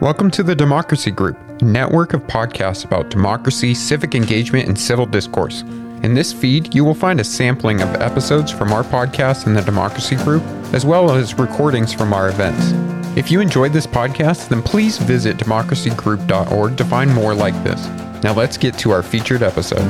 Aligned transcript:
Welcome 0.00 0.30
to 0.30 0.42
the 0.42 0.54
Democracy 0.54 1.10
Group, 1.10 1.36
a 1.60 1.64
network 1.66 2.14
of 2.14 2.22
podcasts 2.22 2.86
about 2.86 3.10
democracy, 3.10 3.74
civic 3.74 4.14
engagement, 4.14 4.66
and 4.66 4.78
civil 4.78 5.04
discourse. 5.04 5.60
In 6.02 6.14
this 6.14 6.32
feed, 6.32 6.74
you 6.74 6.86
will 6.86 6.94
find 6.94 7.20
a 7.20 7.24
sampling 7.24 7.82
of 7.82 7.94
episodes 7.96 8.50
from 8.50 8.72
our 8.72 8.82
podcast 8.82 9.46
in 9.46 9.52
the 9.52 9.60
Democracy 9.60 10.16
Group, 10.16 10.42
as 10.72 10.86
well 10.86 11.10
as 11.10 11.38
recordings 11.38 11.92
from 11.92 12.14
our 12.14 12.30
events. 12.30 12.72
If 13.14 13.30
you 13.30 13.42
enjoyed 13.42 13.74
this 13.74 13.86
podcast, 13.86 14.48
then 14.48 14.62
please 14.62 14.96
visit 14.96 15.36
democracygroup.org 15.36 16.78
to 16.78 16.84
find 16.86 17.12
more 17.12 17.34
like 17.34 17.62
this. 17.62 17.86
Now 18.24 18.32
let's 18.32 18.56
get 18.56 18.78
to 18.78 18.92
our 18.92 19.02
featured 19.02 19.42
episode. 19.42 19.84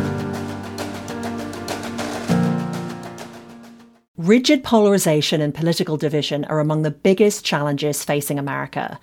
Rigid 4.16 4.64
polarization 4.64 5.40
and 5.40 5.54
political 5.54 5.96
division 5.96 6.44
are 6.46 6.58
among 6.58 6.82
the 6.82 6.90
biggest 6.90 7.44
challenges 7.44 8.02
facing 8.02 8.40
America. 8.40 8.98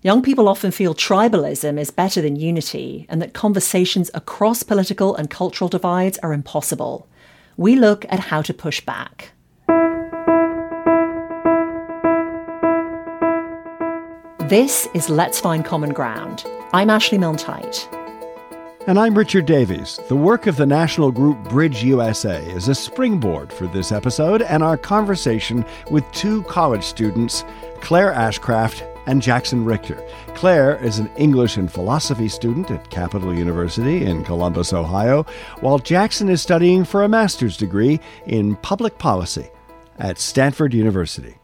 Young 0.00 0.22
people 0.22 0.48
often 0.48 0.70
feel 0.70 0.94
tribalism 0.94 1.76
is 1.76 1.90
better 1.90 2.22
than 2.22 2.36
unity 2.36 3.04
and 3.08 3.20
that 3.20 3.34
conversations 3.34 4.12
across 4.14 4.62
political 4.62 5.16
and 5.16 5.28
cultural 5.28 5.68
divides 5.68 6.18
are 6.18 6.32
impossible. 6.32 7.08
We 7.56 7.74
look 7.74 8.04
at 8.08 8.20
how 8.20 8.42
to 8.42 8.54
push 8.54 8.80
back. 8.80 9.32
This 14.48 14.86
is 14.94 15.10
Let's 15.10 15.40
Find 15.40 15.64
Common 15.64 15.92
Ground. 15.92 16.44
I'm 16.72 16.90
Ashley 16.90 17.18
Milne 17.18 17.36
And 18.86 19.00
I'm 19.00 19.18
Richard 19.18 19.46
Davies. 19.46 19.98
The 20.08 20.14
work 20.14 20.46
of 20.46 20.56
the 20.56 20.64
national 20.64 21.10
group 21.10 21.36
Bridge 21.48 21.82
USA 21.82 22.40
is 22.52 22.68
a 22.68 22.74
springboard 22.74 23.52
for 23.52 23.66
this 23.66 23.90
episode 23.90 24.42
and 24.42 24.62
our 24.62 24.76
conversation 24.76 25.64
with 25.90 26.08
two 26.12 26.44
college 26.44 26.84
students, 26.84 27.44
Clare 27.80 28.12
Ashcraft 28.12 28.94
and 29.08 29.22
Jackson 29.22 29.64
Richter. 29.64 30.00
Clare 30.34 30.76
is 30.84 30.98
an 30.98 31.10
English 31.16 31.56
and 31.56 31.72
philosophy 31.72 32.28
student 32.28 32.70
at 32.70 32.90
Capital 32.90 33.34
University 33.34 34.04
in 34.04 34.22
Columbus, 34.22 34.74
Ohio, 34.74 35.24
while 35.60 35.78
Jackson 35.78 36.28
is 36.28 36.42
studying 36.42 36.84
for 36.84 37.02
a 37.02 37.08
master's 37.08 37.56
degree 37.56 37.98
in 38.26 38.54
public 38.56 38.98
policy 38.98 39.48
at 39.98 40.18
Stanford 40.18 40.74
University. 40.74 41.34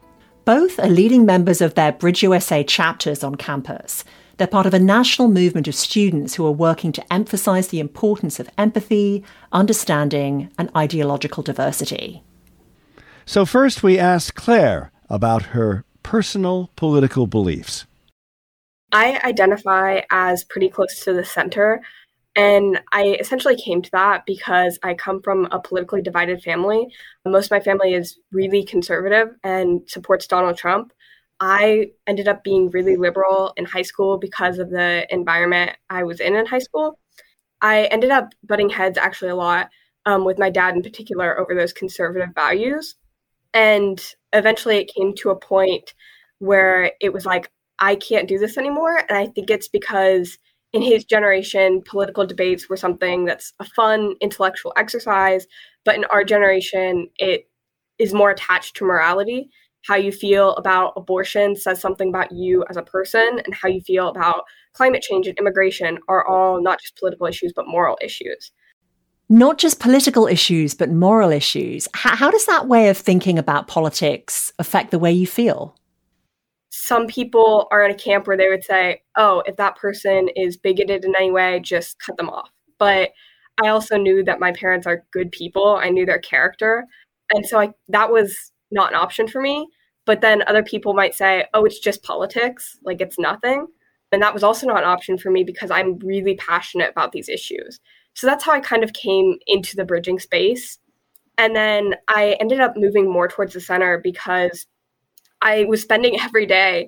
Both 0.45 0.79
are 0.79 0.87
leading 0.87 1.25
members 1.25 1.59
of 1.59 1.73
their 1.73 1.91
Bridge 1.91 2.21
USA 2.21 2.63
chapters 2.63 3.23
on 3.23 3.33
campus. 3.33 4.05
They're 4.37 4.45
part 4.45 4.67
of 4.67 4.75
a 4.75 4.79
national 4.79 5.29
movement 5.29 5.67
of 5.67 5.73
students 5.73 6.35
who 6.35 6.45
are 6.45 6.51
working 6.51 6.91
to 6.91 7.13
emphasize 7.13 7.69
the 7.69 7.79
importance 7.79 8.39
of 8.39 8.47
empathy, 8.59 9.23
understanding, 9.51 10.51
and 10.59 10.69
ideological 10.75 11.41
diversity. 11.41 12.21
So, 13.25 13.43
first 13.43 13.81
we 13.81 13.97
asked 13.97 14.35
Clare 14.35 14.91
about 15.09 15.43
her 15.57 15.83
personal 16.05 16.69
political 16.75 17.25
beliefs? 17.25 17.87
I 18.91 19.19
identify 19.23 20.01
as 20.11 20.43
pretty 20.43 20.69
close 20.69 21.03
to 21.03 21.13
the 21.13 21.25
center. 21.25 21.81
And 22.35 22.79
I 22.93 23.17
essentially 23.19 23.55
came 23.55 23.81
to 23.81 23.89
that 23.91 24.23
because 24.27 24.77
I 24.83 24.93
come 24.93 25.19
from 25.23 25.47
a 25.51 25.59
politically 25.59 26.03
divided 26.03 26.43
family. 26.43 26.93
Most 27.25 27.45
of 27.45 27.51
my 27.51 27.59
family 27.59 27.95
is 27.95 28.19
really 28.31 28.63
conservative 28.63 29.29
and 29.43 29.81
supports 29.89 30.27
Donald 30.27 30.57
Trump. 30.57 30.93
I 31.39 31.87
ended 32.05 32.27
up 32.27 32.43
being 32.43 32.69
really 32.69 32.97
liberal 32.97 33.53
in 33.57 33.65
high 33.65 33.81
school 33.81 34.19
because 34.19 34.59
of 34.59 34.69
the 34.69 35.07
environment 35.09 35.71
I 35.89 36.03
was 36.03 36.19
in 36.19 36.35
in 36.35 36.45
high 36.45 36.59
school. 36.59 36.99
I 37.61 37.85
ended 37.85 38.11
up 38.11 38.29
butting 38.43 38.69
heads 38.69 38.99
actually 38.99 39.31
a 39.31 39.35
lot 39.35 39.71
um, 40.05 40.23
with 40.23 40.37
my 40.37 40.51
dad 40.51 40.75
in 40.75 40.83
particular 40.83 41.39
over 41.39 41.55
those 41.55 41.73
conservative 41.73 42.29
values. 42.35 42.95
And 43.55 43.99
eventually 44.33 44.77
it 44.77 44.93
came 44.93 45.15
to 45.15 45.29
a 45.29 45.39
point 45.39 45.93
where 46.39 46.91
it 46.99 47.13
was 47.13 47.25
like, 47.25 47.49
I 47.79 47.95
can't 47.95 48.27
do 48.27 48.37
this 48.37 48.57
anymore. 48.57 48.97
And 48.97 49.17
I 49.17 49.27
think 49.27 49.49
it's 49.49 49.69
because 49.69 50.37
in 50.73 50.81
his 50.81 51.05
generation, 51.05 51.81
political 51.85 52.27
debates 52.27 52.69
were 52.69 52.75
something 52.75 53.23
that's 53.23 53.53
a 53.61 53.65
fun 53.65 54.15
intellectual 54.19 54.73
exercise. 54.75 55.47
But 55.85 55.95
in 55.95 56.03
our 56.05 56.25
generation, 56.25 57.09
it 57.17 57.49
is 57.97 58.13
more 58.13 58.29
attached 58.29 58.75
to 58.75 58.85
morality. 58.85 59.49
How 59.85 59.95
you 59.95 60.11
feel 60.11 60.53
about 60.55 60.93
abortion 60.97 61.55
says 61.55 61.79
something 61.79 62.09
about 62.09 62.33
you 62.33 62.65
as 62.69 62.75
a 62.75 62.83
person, 62.83 63.39
and 63.45 63.53
how 63.53 63.69
you 63.69 63.79
feel 63.81 64.09
about 64.09 64.43
climate 64.73 65.01
change 65.01 65.27
and 65.27 65.37
immigration 65.37 65.99
are 66.09 66.27
all 66.27 66.61
not 66.61 66.81
just 66.81 66.97
political 66.97 67.27
issues, 67.27 67.53
but 67.55 67.67
moral 67.67 67.97
issues 68.01 68.51
not 69.29 69.57
just 69.57 69.79
political 69.79 70.27
issues, 70.27 70.73
but 70.73 70.91
moral 70.91 71.31
issues. 71.31 71.87
How, 71.93 72.15
how, 72.15 72.31
does 72.31 72.45
that 72.45 72.67
way 72.67 72.89
of 72.89 72.97
thinking 72.97 73.39
about 73.39 73.67
politics 73.67 74.53
affect 74.59 74.91
the 74.91 74.99
way 74.99 75.11
you 75.11 75.25
feel? 75.25 75.75
Some 76.69 77.07
people 77.07 77.67
are 77.71 77.83
in 77.83 77.91
a 77.91 77.95
camp 77.95 78.27
where 78.27 78.37
they 78.37 78.49
would 78.49 78.63
say, 78.63 79.01
oh, 79.15 79.41
if 79.45 79.55
that 79.55 79.77
person 79.77 80.29
is 80.35 80.57
bigoted 80.57 81.05
in 81.05 81.15
any 81.15 81.31
way, 81.31 81.59
just 81.59 81.99
cut 81.99 82.17
them 82.17 82.29
off. 82.29 82.49
But 82.77 83.11
I 83.63 83.69
also 83.69 83.97
knew 83.97 84.23
that 84.25 84.39
my 84.39 84.51
parents 84.51 84.85
are 84.85 85.05
good 85.11 85.31
people. 85.31 85.79
I 85.81 85.89
knew 85.89 86.05
their 86.05 86.19
character. 86.19 86.85
And 87.33 87.45
so 87.45 87.59
I, 87.59 87.73
that 87.87 88.11
was 88.11 88.51
not 88.71 88.91
an 88.91 88.97
option 88.97 89.27
for 89.27 89.41
me. 89.41 89.67
But 90.05 90.21
then 90.21 90.43
other 90.47 90.63
people 90.63 90.93
might 90.93 91.15
say, 91.15 91.45
oh, 91.53 91.65
it's 91.65 91.79
just 91.79 92.03
politics, 92.03 92.77
like 92.83 93.01
it's 93.01 93.17
nothing. 93.17 93.65
And 94.11 94.21
that 94.21 94.33
was 94.33 94.43
also 94.43 94.67
not 94.67 94.77
an 94.77 94.89
option 94.89 95.17
for 95.17 95.31
me 95.31 95.43
because 95.43 95.71
I'm 95.71 95.97
really 95.99 96.35
passionate 96.35 96.91
about 96.91 97.11
these 97.11 97.27
issues. 97.27 97.79
So 98.15 98.27
that's 98.27 98.43
how 98.43 98.53
I 98.53 98.59
kind 98.59 98.83
of 98.83 98.93
came 98.93 99.37
into 99.45 99.75
the 99.75 99.85
bridging 99.85 100.19
space. 100.19 100.79
And 101.37 101.55
then 101.55 101.95
I 102.07 102.37
ended 102.39 102.61
up 102.61 102.77
moving 102.77 103.11
more 103.11 103.27
towards 103.27 103.53
the 103.53 103.61
center 103.61 103.99
because 103.99 104.65
I 105.41 105.65
was 105.65 105.81
spending 105.81 106.19
every 106.21 106.45
day 106.45 106.87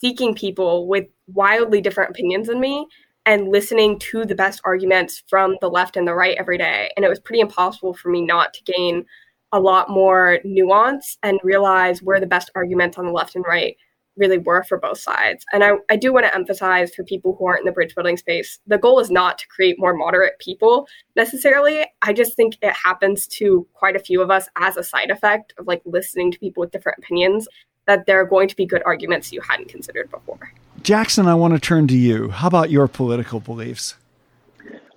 seeking 0.00 0.34
people 0.34 0.88
with 0.88 1.06
wildly 1.26 1.80
different 1.80 2.10
opinions 2.10 2.48
than 2.48 2.60
me 2.60 2.86
and 3.26 3.48
listening 3.48 3.98
to 3.98 4.24
the 4.24 4.34
best 4.34 4.60
arguments 4.64 5.22
from 5.28 5.56
the 5.60 5.68
left 5.68 5.96
and 5.96 6.08
the 6.08 6.14
right 6.14 6.36
every 6.38 6.56
day. 6.56 6.90
And 6.96 7.04
it 7.04 7.08
was 7.08 7.20
pretty 7.20 7.40
impossible 7.40 7.92
for 7.92 8.08
me 8.08 8.22
not 8.22 8.54
to 8.54 8.72
gain 8.72 9.04
a 9.52 9.60
lot 9.60 9.90
more 9.90 10.38
nuance 10.44 11.18
and 11.22 11.38
realize 11.42 12.02
where 12.02 12.20
the 12.20 12.26
best 12.26 12.50
arguments 12.54 12.96
on 12.96 13.04
the 13.04 13.12
left 13.12 13.34
and 13.34 13.44
right 13.46 13.76
really 14.16 14.38
were 14.38 14.62
for 14.64 14.78
both 14.78 14.98
sides. 14.98 15.44
And 15.52 15.64
I, 15.64 15.72
I 15.88 15.96
do 15.96 16.12
want 16.12 16.26
to 16.26 16.34
emphasize 16.34 16.94
for 16.94 17.04
people 17.04 17.36
who 17.38 17.46
aren't 17.46 17.60
in 17.60 17.66
the 17.66 17.72
bridge 17.72 17.94
building 17.94 18.16
space, 18.16 18.58
the 18.66 18.78
goal 18.78 19.00
is 19.00 19.10
not 19.10 19.38
to 19.38 19.48
create 19.48 19.78
more 19.78 19.94
moderate 19.94 20.38
people 20.38 20.88
necessarily. 21.16 21.86
I 22.02 22.12
just 22.12 22.36
think 22.36 22.58
it 22.62 22.72
happens 22.72 23.26
to 23.28 23.66
quite 23.74 23.96
a 23.96 24.00
few 24.00 24.20
of 24.20 24.30
us 24.30 24.48
as 24.56 24.76
a 24.76 24.82
side 24.82 25.10
effect 25.10 25.54
of 25.58 25.66
like 25.66 25.82
listening 25.84 26.30
to 26.32 26.38
people 26.38 26.60
with 26.60 26.70
different 26.70 26.98
opinions 26.98 27.48
that 27.86 28.06
there 28.06 28.20
are 28.20 28.26
going 28.26 28.48
to 28.48 28.56
be 28.56 28.66
good 28.66 28.82
arguments 28.84 29.32
you 29.32 29.40
hadn't 29.40 29.68
considered 29.68 30.10
before. 30.10 30.52
Jackson, 30.82 31.26
I 31.26 31.34
want 31.34 31.54
to 31.54 31.60
turn 31.60 31.88
to 31.88 31.96
you. 31.96 32.30
How 32.30 32.46
about 32.46 32.70
your 32.70 32.88
political 32.88 33.40
beliefs? 33.40 33.96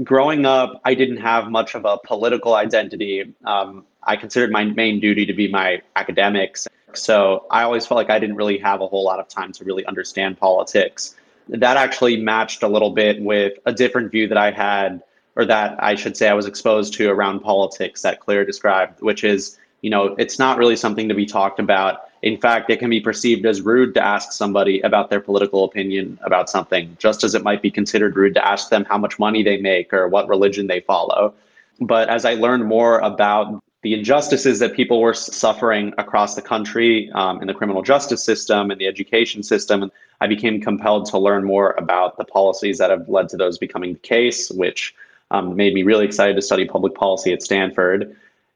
Growing 0.03 0.45
up, 0.45 0.81
I 0.85 0.93
didn't 0.95 1.17
have 1.17 1.49
much 1.49 1.75
of 1.75 1.85
a 1.85 1.97
political 2.05 2.55
identity. 2.55 3.33
Um, 3.45 3.85
I 4.03 4.15
considered 4.15 4.51
my 4.51 4.65
main 4.65 4.99
duty 4.99 5.25
to 5.25 5.33
be 5.33 5.47
my 5.47 5.81
academics. 5.95 6.67
So 6.95 7.45
I 7.51 7.63
always 7.63 7.85
felt 7.85 7.97
like 7.97 8.09
I 8.09 8.19
didn't 8.19 8.35
really 8.35 8.57
have 8.59 8.81
a 8.81 8.87
whole 8.87 9.03
lot 9.03 9.19
of 9.19 9.27
time 9.27 9.51
to 9.53 9.63
really 9.63 9.85
understand 9.85 10.37
politics. 10.37 11.15
That 11.49 11.77
actually 11.77 12.17
matched 12.17 12.63
a 12.63 12.67
little 12.67 12.91
bit 12.91 13.21
with 13.21 13.53
a 13.65 13.73
different 13.73 14.11
view 14.11 14.27
that 14.27 14.37
I 14.37 14.51
had, 14.51 15.03
or 15.35 15.45
that 15.45 15.83
I 15.83 15.95
should 15.95 16.15
say 16.15 16.29
I 16.29 16.33
was 16.33 16.45
exposed 16.45 16.93
to 16.95 17.09
around 17.09 17.39
politics 17.39 18.01
that 18.03 18.19
Clare 18.19 18.45
described, 18.45 19.01
which 19.01 19.23
is, 19.23 19.57
you 19.81 19.89
know, 19.89 20.15
it's 20.17 20.39
not 20.39 20.57
really 20.57 20.75
something 20.75 21.09
to 21.09 21.15
be 21.15 21.25
talked 21.25 21.59
about. 21.59 22.09
In 22.21 22.39
fact, 22.39 22.69
it 22.69 22.79
can 22.79 22.89
be 22.89 23.01
perceived 23.01 23.45
as 23.45 23.59
rude 23.59 23.93
to 23.95 24.05
ask 24.05 24.31
somebody 24.31 24.79
about 24.81 25.09
their 25.09 25.19
political 25.19 25.65
opinion 25.65 26.17
about 26.23 26.49
something, 26.49 26.95
just 26.97 27.23
as 27.23 27.35
it 27.35 27.43
might 27.43 27.61
be 27.61 27.69
considered 27.69 28.15
rude 28.15 28.35
to 28.35 28.47
ask 28.47 28.69
them 28.69 28.85
how 28.85 28.97
much 28.97 29.19
money 29.19 29.43
they 29.43 29.57
make 29.57 29.91
or 29.91 30.07
what 30.07 30.29
religion 30.29 30.67
they 30.67 30.79
follow. 30.79 31.33
But 31.81 32.07
as 32.07 32.23
I 32.23 32.35
learned 32.35 32.65
more 32.65 32.99
about 32.99 33.61
the 33.83 33.93
injustices 33.93 34.59
that 34.59 34.73
people 34.73 35.01
were 35.01 35.13
suffering 35.13 35.93
across 35.97 36.35
the 36.35 36.41
country 36.41 37.11
um, 37.11 37.41
in 37.41 37.47
the 37.47 37.53
criminal 37.53 37.81
justice 37.81 38.23
system 38.23 38.71
and 38.71 38.79
the 38.79 38.87
education 38.87 39.43
system. 39.43 39.83
And 39.83 39.91
I 40.21 40.27
became 40.27 40.61
compelled 40.61 41.05
to 41.07 41.17
learn 41.17 41.43
more 41.43 41.75
about 41.77 42.17
the 42.17 42.23
policies 42.23 42.77
that 42.77 42.89
have 42.89 43.07
led 43.09 43.27
to 43.29 43.37
those 43.37 43.57
becoming 43.57 43.93
the 43.93 43.99
case, 43.99 44.49
which 44.51 44.95
um, 45.31 45.55
made 45.57 45.73
me 45.73 45.83
really 45.83 46.05
excited 46.05 46.35
to 46.37 46.41
study 46.41 46.65
public 46.65 46.95
policy 46.95 47.33
at 47.33 47.43
Stanford. 47.43 48.15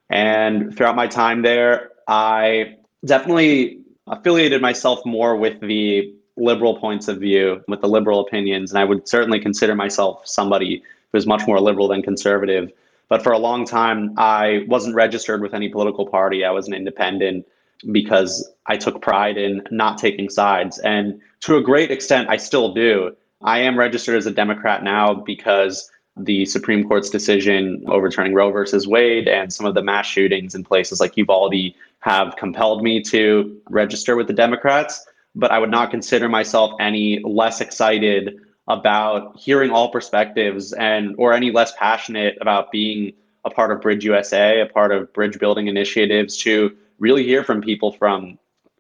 And 0.10 0.76
throughout 0.76 0.96
my 0.96 1.08
time 1.08 1.42
there, 1.42 1.92
I 2.08 2.78
definitely 3.04 3.82
affiliated 4.08 4.62
myself 4.62 5.06
more 5.06 5.36
with 5.36 5.60
the 5.60 6.14
liberal 6.38 6.80
points 6.80 7.10
of 7.10 7.18
view, 7.18 7.62
with 7.68 7.82
the 7.82 7.90
liberal 7.90 8.22
opinions. 8.22 8.72
And 8.72 8.80
I 8.80 8.86
would 8.86 9.10
certainly 9.10 9.42
consider 9.42 9.76
myself 9.76 10.26
somebody 10.26 10.82
who 11.12 11.18
is 11.18 11.28
much 11.28 11.46
more 11.48 11.60
liberal 11.60 11.90
than 11.90 12.02
conservative. 12.02 12.72
But 13.10 13.24
for 13.24 13.32
a 13.32 13.38
long 13.38 13.66
time, 13.66 14.14
I 14.18 14.66
wasn't 14.68 14.96
registered 14.96 15.42
with 15.42 15.54
any 15.54 15.70
political 15.70 16.08
party. 16.08 16.44
I 16.44 16.52
was 16.52 16.68
an 16.68 16.74
independent 16.74 17.46
because 17.92 18.50
I 18.66 18.78
took 18.78 19.02
pride 19.02 19.38
in 19.38 19.62
not 19.72 19.98
taking 19.98 20.30
sides. 20.30 20.80
And 20.80 21.22
to 21.42 21.58
a 21.58 21.62
great 21.62 21.92
extent, 21.92 22.30
I 22.30 22.38
still 22.38 22.74
do. 22.74 23.16
I 23.42 23.60
am 23.60 23.78
registered 23.78 24.18
as 24.18 24.26
a 24.26 24.32
Democrat 24.32 24.84
now 24.84 25.14
because 25.14 25.90
the 26.18 26.46
Supreme 26.46 26.88
Court's 26.88 27.12
decision 27.12 27.84
overturning 27.88 28.34
Roe 28.34 28.52
versus 28.52 28.88
Wade 28.88 29.28
and 29.28 29.54
some 29.54 29.68
of 29.68 29.76
the 29.76 29.84
mass 29.84 30.08
shootings 30.08 30.56
in 30.56 30.64
places 30.64 31.00
like 31.00 31.16
Uvalde 31.16 31.74
have 32.00 32.36
compelled 32.36 32.82
me 32.82 33.02
to 33.04 33.56
register 33.70 34.16
with 34.16 34.28
the 34.28 34.34
Democrats. 34.34 35.06
but 35.36 35.52
I 35.52 35.60
would 35.60 35.70
not 35.70 35.92
consider 35.92 36.28
myself 36.28 36.72
any 36.80 37.22
less 37.24 37.62
excited 37.62 38.40
about 38.68 39.38
hearing 39.38 39.72
all 39.72 39.90
perspectives 39.90 40.74
and 40.74 41.16
or 41.18 41.34
any 41.34 41.52
less 41.52 41.72
passionate 41.78 42.38
about 42.42 42.72
being 42.72 43.14
a 43.46 43.50
part 43.50 43.72
of 43.72 43.82
Bridge 43.82 44.04
USA, 44.04 44.62
a 44.62 44.66
part 44.66 44.92
of 44.92 45.12
bridge 45.14 45.40
building 45.40 45.68
initiatives 45.68 46.38
to 46.38 46.76
really 47.00 47.24
hear 47.24 47.44
from 47.44 47.62
people 47.62 47.92
from 47.94 48.38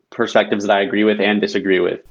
perspectives 0.09 0.65
that 0.65 0.75
I 0.75 0.81
agree 0.81 1.03
with 1.03 1.21
and 1.21 1.39
disagree 1.39 1.79
with. 1.79 2.01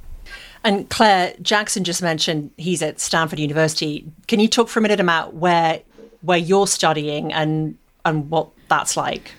And 0.65 0.89
Clare, 0.89 1.35
Jackson 1.43 1.85
just 1.85 2.03
mentioned 2.03 2.51
he's 2.57 2.83
at 2.83 2.99
Stanford 2.99 3.39
University. 3.39 4.11
Can 4.27 4.41
you 4.41 4.49
talk 4.49 4.69
for 4.69 4.79
a 4.79 4.83
minute 4.83 5.01
about 5.01 5.35
where 5.35 5.81
where 6.23 6.39
you're 6.39 6.67
studying 6.67 7.33
and 7.33 7.77
and 8.05 8.31
what 8.31 8.49
that's 8.69 8.97
like? 8.97 9.33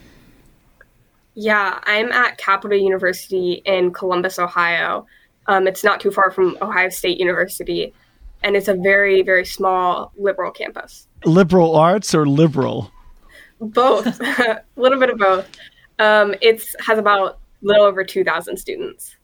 Yeah, 1.34 1.80
I'm 1.84 2.12
at 2.12 2.38
Capital 2.38 2.78
University 2.78 3.62
in 3.66 3.92
Columbus, 3.94 4.39
Ohio. 4.39 5.06
Um, 5.48 5.68
it's 5.68 5.84
not 5.84 6.00
too 6.00 6.12
far 6.12 6.31
from 6.31 6.57
Ohio 6.62 6.89
State 6.89 7.19
University, 7.19 7.94
and 8.44 8.56
it's 8.56 8.68
a 8.68 8.75
very, 8.75 9.22
very 9.22 9.45
small 9.45 10.12
liberal 10.18 10.51
campus. 10.51 11.07
Liberal 11.25 11.75
arts 11.75 12.13
or 12.13 12.25
liberal? 12.25 12.92
Both, 13.60 14.22
a 14.22 14.63
little 14.75 15.00
bit 15.00 15.10
of 15.10 15.18
both. 15.18 15.50
Um, 16.00 16.36
it 16.42 16.63
has 16.86 17.00
about 17.00 17.39
a 17.63 17.66
little 17.66 17.86
over 17.86 18.04
2,000 18.04 18.57
students. 18.57 19.16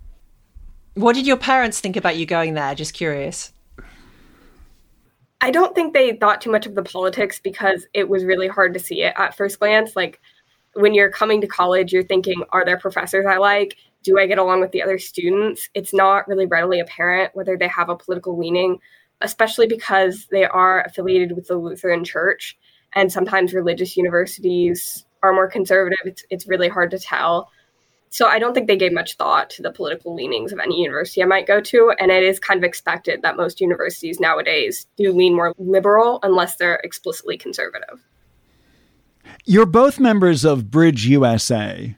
What 0.95 1.15
did 1.15 1.25
your 1.25 1.37
parents 1.37 1.79
think 1.79 1.95
about 1.95 2.17
you 2.17 2.25
going 2.25 2.53
there? 2.53 2.75
Just 2.75 2.93
curious. 2.93 3.53
I 5.41 5.51
don't 5.51 5.75
think 5.75 5.93
they 5.93 6.13
thought 6.13 6.39
too 6.39 6.51
much 6.51 6.65
of 6.65 6.73
the 6.73 6.83
politics 6.83 7.39
because 7.43 7.85
it 7.93 8.07
was 8.07 8.23
really 8.23 8.47
hard 8.47 8.73
to 8.75 8.79
see 8.79 9.03
it 9.03 9.13
at 9.17 9.35
first 9.35 9.59
glance. 9.59 9.95
Like 9.95 10.21
when 10.73 10.93
you're 10.93 11.11
coming 11.11 11.41
to 11.41 11.47
college, 11.47 11.91
you're 11.91 12.03
thinking, 12.03 12.43
are 12.51 12.63
there 12.63 12.79
professors 12.79 13.25
I 13.25 13.37
like? 13.37 13.75
Do 14.03 14.17
I 14.19 14.25
get 14.25 14.37
along 14.37 14.61
with 14.61 14.71
the 14.71 14.81
other 14.81 14.97
students? 14.97 15.69
It's 15.73 15.93
not 15.93 16.27
really 16.27 16.45
readily 16.45 16.79
apparent 16.79 17.35
whether 17.35 17.57
they 17.57 17.67
have 17.67 17.89
a 17.89 17.95
political 17.97 18.37
leaning, 18.37 18.79
especially 19.23 19.65
because 19.65 20.27
they 20.29 20.45
are 20.45 20.83
affiliated 20.83 21.35
with 21.35 21.47
the 21.47 21.55
Lutheran 21.55 22.03
Church. 22.03 22.57
And 22.93 23.11
sometimes 23.11 23.53
religious 23.53 23.97
universities 23.97 25.05
are 25.23 25.33
more 25.33 25.49
conservative. 25.49 25.99
It's, 26.05 26.23
it's 26.29 26.47
really 26.47 26.69
hard 26.69 26.91
to 26.91 26.99
tell. 26.99 27.49
So 28.09 28.27
I 28.27 28.37
don't 28.37 28.53
think 28.53 28.67
they 28.67 28.77
gave 28.77 28.93
much 28.93 29.15
thought 29.15 29.49
to 29.51 29.63
the 29.63 29.71
political 29.71 30.13
leanings 30.13 30.53
of 30.53 30.59
any 30.59 30.79
university 30.83 31.23
I 31.23 31.25
might 31.25 31.47
go 31.47 31.59
to. 31.61 31.95
And 31.97 32.11
it 32.11 32.23
is 32.23 32.39
kind 32.39 32.59
of 32.59 32.63
expected 32.63 33.23
that 33.23 33.37
most 33.37 33.59
universities 33.59 34.19
nowadays 34.19 34.85
do 34.97 35.11
lean 35.11 35.35
more 35.35 35.53
liberal 35.57 36.19
unless 36.21 36.57
they're 36.57 36.79
explicitly 36.83 37.37
conservative. 37.37 38.05
You're 39.45 39.65
both 39.65 39.99
members 39.99 40.45
of 40.45 40.69
Bridge 40.69 41.07
USA, 41.07 41.95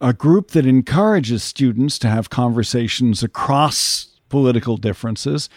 a 0.00 0.12
group 0.12 0.50
that 0.50 0.66
encourages 0.66 1.42
students 1.42 1.98
to 2.00 2.08
have 2.08 2.28
conversations 2.28 3.22
across 3.22 4.08
political 4.28 4.76
differences. 4.76 5.48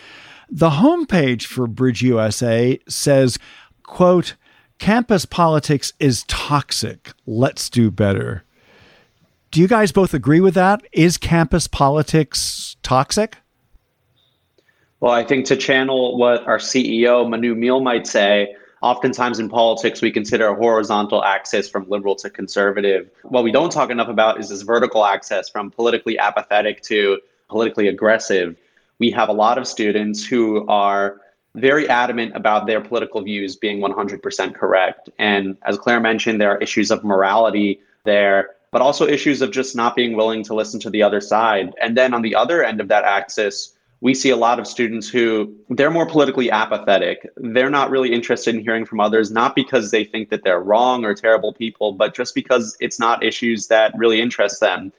The 0.53 0.69
homepage 0.69 1.45
for 1.45 1.65
Bridge 1.65 2.01
USA 2.01 2.77
says, 2.89 3.39
quote, 3.83 4.35
campus 4.79 5.25
politics 5.25 5.93
is 5.97 6.23
toxic. 6.23 7.13
Let's 7.25 7.69
do 7.69 7.89
better. 7.89 8.43
Do 9.51 9.61
you 9.61 9.67
guys 9.69 9.93
both 9.93 10.13
agree 10.13 10.41
with 10.41 10.53
that? 10.55 10.81
Is 10.91 11.17
campus 11.17 11.67
politics 11.67 12.75
toxic? 12.83 13.37
Well, 14.99 15.13
I 15.13 15.23
think 15.23 15.45
to 15.45 15.55
channel 15.55 16.17
what 16.17 16.45
our 16.45 16.57
CEO, 16.57 17.29
Manu 17.29 17.55
Meel, 17.55 17.79
might 17.79 18.05
say, 18.05 18.53
oftentimes 18.81 19.39
in 19.39 19.47
politics, 19.47 20.01
we 20.01 20.11
consider 20.11 20.49
a 20.49 20.55
horizontal 20.55 21.23
axis 21.23 21.69
from 21.69 21.87
liberal 21.89 22.15
to 22.17 22.29
conservative. 22.29 23.09
What 23.23 23.45
we 23.45 23.53
don't 23.53 23.71
talk 23.71 23.89
enough 23.89 24.09
about 24.09 24.39
is 24.41 24.49
this 24.49 24.63
vertical 24.63 25.05
axis 25.05 25.47
from 25.47 25.71
politically 25.71 26.19
apathetic 26.19 26.81
to 26.83 27.19
politically 27.47 27.87
aggressive. 27.87 28.57
We 29.01 29.09
have 29.11 29.29
a 29.29 29.33
lot 29.45 29.57
of 29.57 29.67
students 29.67 30.23
who 30.23 30.65
are 30.67 31.21
very 31.55 31.89
adamant 31.89 32.35
about 32.35 32.67
their 32.67 32.81
political 32.81 33.21
views 33.21 33.55
being 33.55 33.79
100% 33.81 34.55
correct. 34.55 35.09
And 35.17 35.57
as 35.63 35.77
Clare 35.77 35.99
mentioned, 35.99 36.39
there 36.39 36.51
are 36.51 36.59
issues 36.59 36.91
of 36.91 37.03
morality 37.03 37.81
there 38.03 38.51
but 38.71 38.81
also 38.81 39.05
issues 39.05 39.41
of 39.41 39.51
just 39.51 39.75
not 39.75 39.95
being 39.95 40.15
willing 40.15 40.43
to 40.43 40.53
listen 40.53 40.79
to 40.79 40.89
the 40.89 41.03
other 41.03 41.21
side. 41.21 41.73
And 41.81 41.97
then 41.97 42.13
on 42.13 42.21
the 42.21 42.35
other 42.35 42.63
end 42.63 42.79
of 42.79 42.87
that 42.87 43.03
axis, 43.03 43.75
we 43.99 44.13
see 44.13 44.29
a 44.29 44.37
lot 44.37 44.59
of 44.59 44.65
students 44.65 45.09
who 45.09 45.53
they're 45.69 45.91
more 45.91 46.07
politically 46.07 46.49
apathetic. 46.49 47.29
They're 47.35 47.69
not 47.69 47.91
really 47.91 48.13
interested 48.13 48.55
in 48.55 48.61
hearing 48.61 48.85
from 48.85 48.99
others, 48.99 49.29
not 49.29 49.55
because 49.55 49.91
they 49.91 50.05
think 50.05 50.29
that 50.29 50.43
they're 50.43 50.61
wrong 50.61 51.03
or 51.05 51.13
terrible 51.13 51.53
people, 51.53 51.91
but 51.91 52.15
just 52.15 52.33
because 52.33 52.75
it's 52.79 52.97
not 52.97 53.23
issues 53.23 53.67
that 53.67 53.93
really 53.97 54.21
interest 54.21 54.61
them. 54.61 54.91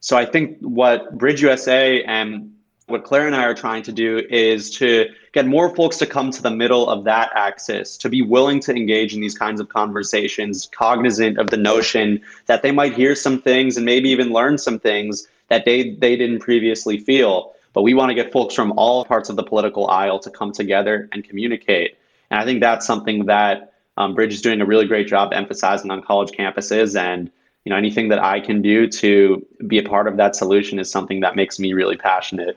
So 0.00 0.16
I 0.16 0.26
think 0.26 0.58
what 0.60 1.16
Bridge 1.16 1.40
USA 1.42 2.02
and 2.02 2.52
what 2.86 3.02
Clare 3.02 3.26
and 3.26 3.34
I 3.34 3.42
are 3.42 3.54
trying 3.54 3.82
to 3.82 3.92
do 3.92 4.22
is 4.30 4.70
to 4.78 5.06
get 5.32 5.44
more 5.44 5.74
folks 5.74 5.96
to 5.98 6.06
come 6.06 6.30
to 6.30 6.40
the 6.40 6.50
middle 6.50 6.88
of 6.88 7.02
that 7.04 7.30
axis, 7.34 7.96
to 7.98 8.08
be 8.08 8.22
willing 8.22 8.60
to 8.60 8.72
engage 8.72 9.12
in 9.12 9.20
these 9.20 9.36
kinds 9.36 9.60
of 9.60 9.68
conversations, 9.68 10.68
cognizant 10.72 11.36
of 11.38 11.50
the 11.50 11.56
notion 11.56 12.20
that 12.46 12.62
they 12.62 12.70
might 12.70 12.94
hear 12.94 13.16
some 13.16 13.42
things 13.42 13.76
and 13.76 13.84
maybe 13.84 14.08
even 14.08 14.30
learn 14.30 14.56
some 14.56 14.78
things 14.78 15.26
that 15.48 15.64
they, 15.64 15.90
they 15.90 16.16
didn't 16.16 16.38
previously 16.38 16.96
feel. 16.96 17.54
But 17.72 17.82
we 17.82 17.92
want 17.92 18.10
to 18.10 18.14
get 18.14 18.32
folks 18.32 18.54
from 18.54 18.72
all 18.76 19.04
parts 19.04 19.28
of 19.28 19.36
the 19.36 19.42
political 19.42 19.88
aisle 19.88 20.20
to 20.20 20.30
come 20.30 20.52
together 20.52 21.08
and 21.12 21.24
communicate. 21.24 21.98
And 22.30 22.40
I 22.40 22.44
think 22.44 22.60
that's 22.60 22.86
something 22.86 23.26
that 23.26 23.72
um, 23.96 24.14
Bridge 24.14 24.32
is 24.32 24.42
doing 24.42 24.60
a 24.60 24.66
really 24.66 24.86
great 24.86 25.08
job 25.08 25.32
emphasizing 25.32 25.90
on 25.90 26.02
college 26.02 26.30
campuses. 26.30 26.96
And 26.98 27.32
you 27.64 27.70
know, 27.70 27.76
anything 27.76 28.08
that 28.10 28.22
I 28.22 28.38
can 28.38 28.62
do 28.62 28.86
to 28.88 29.44
be 29.66 29.78
a 29.78 29.82
part 29.82 30.06
of 30.06 30.16
that 30.18 30.36
solution 30.36 30.78
is 30.78 30.88
something 30.88 31.18
that 31.20 31.34
makes 31.34 31.58
me 31.58 31.72
really 31.72 31.96
passionate. 31.96 32.56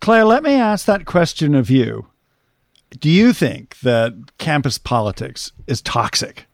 Clare, 0.00 0.24
let 0.24 0.42
me 0.42 0.54
ask 0.54 0.86
that 0.86 1.06
question 1.06 1.54
of 1.54 1.70
you. 1.70 2.06
Do 2.98 3.08
you 3.08 3.32
think 3.32 3.78
that 3.80 4.14
campus 4.38 4.78
politics 4.78 5.52
is 5.66 5.80
toxic? 5.80 6.46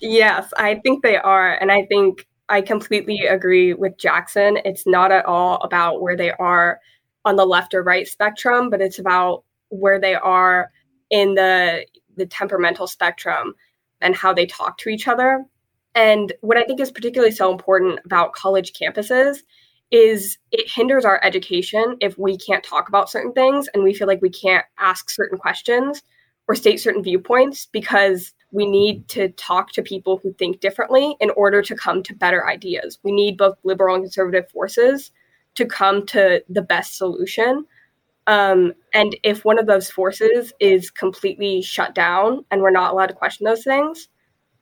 Yes, 0.00 0.52
I 0.56 0.76
think 0.76 1.02
they 1.02 1.16
are. 1.16 1.54
And 1.54 1.72
I 1.72 1.84
think 1.86 2.26
I 2.48 2.60
completely 2.60 3.26
agree 3.26 3.74
with 3.74 3.98
Jackson. 3.98 4.58
It's 4.64 4.86
not 4.86 5.10
at 5.10 5.26
all 5.26 5.56
about 5.56 6.00
where 6.00 6.16
they 6.16 6.32
are 6.32 6.80
on 7.24 7.36
the 7.36 7.46
left 7.46 7.74
or 7.74 7.82
right 7.82 8.06
spectrum, 8.06 8.70
but 8.70 8.80
it's 8.80 8.98
about 8.98 9.44
where 9.70 10.00
they 10.00 10.14
are 10.14 10.70
in 11.10 11.34
the 11.34 11.86
the 12.16 12.26
temperamental 12.26 12.86
spectrum 12.86 13.54
and 14.00 14.14
how 14.14 14.32
they 14.32 14.46
talk 14.46 14.78
to 14.78 14.88
each 14.88 15.06
other. 15.08 15.44
And 15.94 16.32
what 16.40 16.56
I 16.56 16.64
think 16.64 16.80
is 16.80 16.90
particularly 16.90 17.32
so 17.32 17.50
important 17.50 18.00
about 18.04 18.32
college 18.32 18.72
campuses 18.72 19.38
is 19.90 20.38
it 20.52 20.70
hinders 20.70 21.04
our 21.04 21.22
education 21.24 21.96
if 22.00 22.18
we 22.18 22.36
can't 22.36 22.64
talk 22.64 22.88
about 22.88 23.10
certain 23.10 23.32
things 23.32 23.68
and 23.72 23.82
we 23.82 23.94
feel 23.94 24.06
like 24.06 24.20
we 24.20 24.30
can't 24.30 24.66
ask 24.78 25.08
certain 25.10 25.38
questions 25.38 26.02
or 26.46 26.54
state 26.54 26.78
certain 26.80 27.02
viewpoints 27.02 27.68
because 27.72 28.32
we 28.50 28.66
need 28.66 29.06
to 29.08 29.28
talk 29.30 29.72
to 29.72 29.82
people 29.82 30.18
who 30.22 30.32
think 30.34 30.60
differently 30.60 31.14
in 31.20 31.30
order 31.30 31.62
to 31.62 31.74
come 31.74 32.02
to 32.02 32.14
better 32.14 32.48
ideas. 32.48 32.98
We 33.02 33.12
need 33.12 33.36
both 33.36 33.58
liberal 33.64 33.94
and 33.94 34.04
conservative 34.04 34.50
forces 34.50 35.10
to 35.54 35.66
come 35.66 36.06
to 36.06 36.42
the 36.48 36.62
best 36.62 36.96
solution. 36.96 37.66
Um, 38.26 38.72
and 38.94 39.16
if 39.22 39.44
one 39.44 39.58
of 39.58 39.66
those 39.66 39.90
forces 39.90 40.52
is 40.60 40.90
completely 40.90 41.62
shut 41.62 41.94
down 41.94 42.44
and 42.50 42.62
we're 42.62 42.70
not 42.70 42.92
allowed 42.92 43.06
to 43.06 43.14
question 43.14 43.44
those 43.44 43.64
things, 43.64 44.08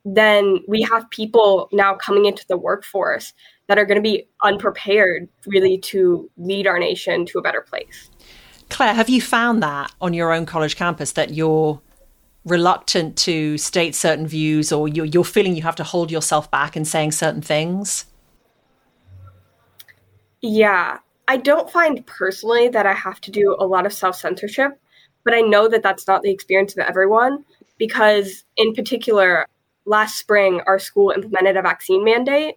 then 0.07 0.61
we 0.69 0.83
have 0.83 1.11
people 1.11 1.69
now 1.73 1.97
coming 1.97 2.27
into 2.27 2.47
the 2.49 2.57
workforce 2.57 3.35
that 3.67 3.77
are 3.77 3.85
going 3.85 3.97
to 3.97 4.03
be 4.03 4.29
unprepared 4.45 5.29
really 5.47 5.79
to 5.79 6.31
lead 6.37 6.69
our 6.69 6.79
nation 6.79 7.27
to 7.27 7.39
a 7.39 7.43
better 7.43 7.61
place. 7.61 8.09
Clare, 8.71 8.95
have 8.95 9.09
you 9.09 9.21
found 9.21 9.63
that 9.65 9.93
on 10.01 10.15
your 10.15 10.33
own 10.33 10.47
college 10.47 10.77
campus 10.77 11.13
that 11.13 11.35
you're 11.35 11.81
reluctant 12.45 13.17
to 13.17 13.59
state 13.59 13.97
certain 13.97 14.29
views 14.29 14.71
or 14.71 14.87
you're, 14.87 15.07
you're 15.07 15.25
feeling 15.25 15.57
you 15.57 15.63
have 15.63 15.75
to 15.77 15.85
hold 15.85 16.13
yourself 16.13 16.49
back 16.53 16.77
in 16.77 16.85
saying 16.85 17.11
certain 17.11 17.43
things? 17.43 18.05
Yeah, 20.41 20.99
I 21.27 21.37
don't 21.37 21.69
find 21.69 22.07
personally 22.07 22.69
that 22.69 22.87
I 22.87 22.93
have 22.93 23.21
to 23.23 23.33
do 23.33 23.57
a 23.59 23.67
lot 23.67 23.87
of 23.87 23.93
self 23.93 24.15
censorship, 24.15 24.79
but 25.25 25.35
I 25.35 25.41
know 25.41 25.67
that 25.67 25.83
that's 25.83 26.07
not 26.07 26.23
the 26.23 26.31
experience 26.31 26.77
of 26.77 26.85
everyone 26.87 27.45
because, 27.79 28.45
in 28.57 28.73
particular, 28.73 29.47
last 29.87 30.19
spring, 30.19 30.61
our 30.67 30.79
school 30.79 31.11
implemented 31.11 31.57
a 31.57 31.63
vaccine 31.63 32.05
mandate 32.05 32.57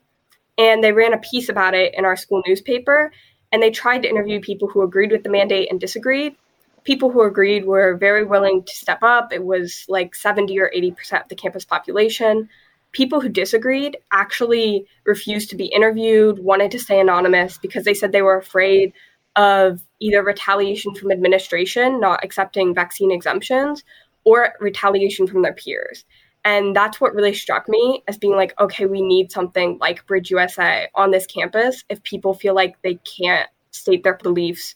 and 0.57 0.83
they 0.83 0.91
ran 0.91 1.13
a 1.13 1.19
piece 1.19 1.47
about 1.47 1.73
it 1.73 1.95
in 1.95 2.03
our 2.03 2.17
school 2.17 2.43
newspaper. 2.45 3.11
And 3.51 3.63
they 3.63 3.71
tried 3.71 4.03
to 4.03 4.09
interview 4.09 4.41
people 4.41 4.67
who 4.67 4.81
agreed 4.81 5.11
with 5.11 5.23
the 5.23 5.29
mandate 5.29 5.69
and 5.71 5.79
disagreed. 5.79 6.35
People 6.83 7.09
who 7.09 7.21
agreed 7.21 7.65
were 7.65 7.95
very 7.95 8.25
willing 8.25 8.63
to 8.63 8.75
step 8.75 9.01
up. 9.01 9.31
It 9.31 9.43
was 9.43 9.85
like 9.87 10.13
70 10.13 10.59
or 10.59 10.71
80% 10.75 11.23
of 11.23 11.29
the 11.29 11.35
campus 11.35 11.65
population. 11.65 12.49
People 12.91 13.21
who 13.21 13.29
disagreed 13.29 13.97
actually 14.11 14.85
refused 15.05 15.49
to 15.51 15.55
be 15.55 15.65
interviewed, 15.65 16.39
wanted 16.39 16.71
to 16.71 16.79
stay 16.79 16.99
anonymous 16.99 17.57
because 17.57 17.85
they 17.85 17.93
said 17.93 18.11
they 18.11 18.21
were 18.21 18.37
afraid 18.37 18.93
of 19.35 19.81
either 19.99 20.23
retaliation 20.23 20.93
from 20.95 21.11
administration 21.11 21.99
not 21.99 22.23
accepting 22.23 22.73
vaccine 22.73 23.11
exemptions 23.11 23.83
or 24.23 24.53
retaliation 24.59 25.27
from 25.27 25.41
their 25.41 25.53
peers. 25.53 26.03
And 26.49 26.75
that's 26.75 26.99
what 26.99 27.13
really 27.13 27.35
struck 27.35 27.69
me 27.69 28.03
as 28.07 28.17
being 28.17 28.35
like, 28.35 28.59
okay, 28.59 28.87
we 28.87 29.03
need 29.03 29.31
something 29.31 29.77
like 29.79 30.07
Bridge 30.07 30.31
USA 30.31 30.87
on 30.95 31.11
this 31.11 31.27
campus 31.27 31.83
if 31.89 32.01
people 32.01 32.33
feel 32.33 32.55
like 32.55 32.81
they 32.81 32.95
can't 32.95 33.47
state 33.69 34.03
their 34.03 34.17
beliefs 34.17 34.73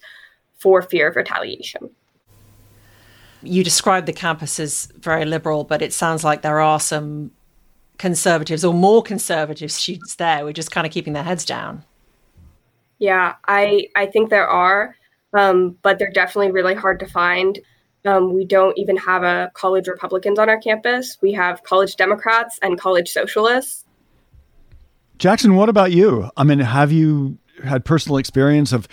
for 0.60 0.84
fear 0.84 1.08
of 1.08 1.15
retaliation. 1.15 1.89
You 3.42 3.63
described 3.63 4.06
the 4.06 4.13
campus 4.13 4.60
as 4.60 4.86
very 5.00 5.25
liberal, 5.25 5.63
but 5.63 5.82
it 5.82 5.94
sounds 5.94 6.24
like 6.24 6.44
there 6.44 6.60
are 6.60 6.80
some 6.80 7.32
conservatives 7.98 8.63
or 8.63 8.72
more 8.72 9.01
conservative 9.01 9.72
students 9.72 10.13
there. 10.13 10.46
We're 10.46 10.53
just 10.53 10.70
kind 10.70 10.86
of 10.86 10.94
keeping 10.94 11.13
their 11.13 11.24
heads 11.24 11.44
down. 11.44 11.84
Yeah, 13.00 13.34
I 13.48 13.88
I 13.96 14.06
think 14.06 14.30
there 14.30 14.48
are, 14.48 14.96
um, 15.36 15.75
but 15.82 15.98
they're 15.98 16.12
definitely 16.12 16.51
really 16.51 16.75
hard 16.75 17.00
to 17.00 17.08
find. 17.08 17.60
Um, 18.05 18.33
we 18.33 18.45
don't 18.45 18.77
even 18.77 18.98
have 18.98 19.24
a 19.24 19.51
college 19.53 19.88
Republicans 19.88 20.38
on 20.38 20.50
our 20.50 20.60
campus. 20.60 21.17
We 21.22 21.31
have 21.33 21.63
college 21.63 21.95
Democrats 21.95 22.60
and 22.62 22.79
college 22.79 23.10
socialists. 23.10 23.86
Jackson, 25.17 25.55
what 25.55 25.69
about 25.69 25.91
you? 25.91 26.29
I 26.36 26.43
mean, 26.43 26.60
have 26.60 26.91
you 26.91 27.38
had 27.63 27.86
personal 27.86 28.17
experience 28.17 28.74
of 28.74 28.88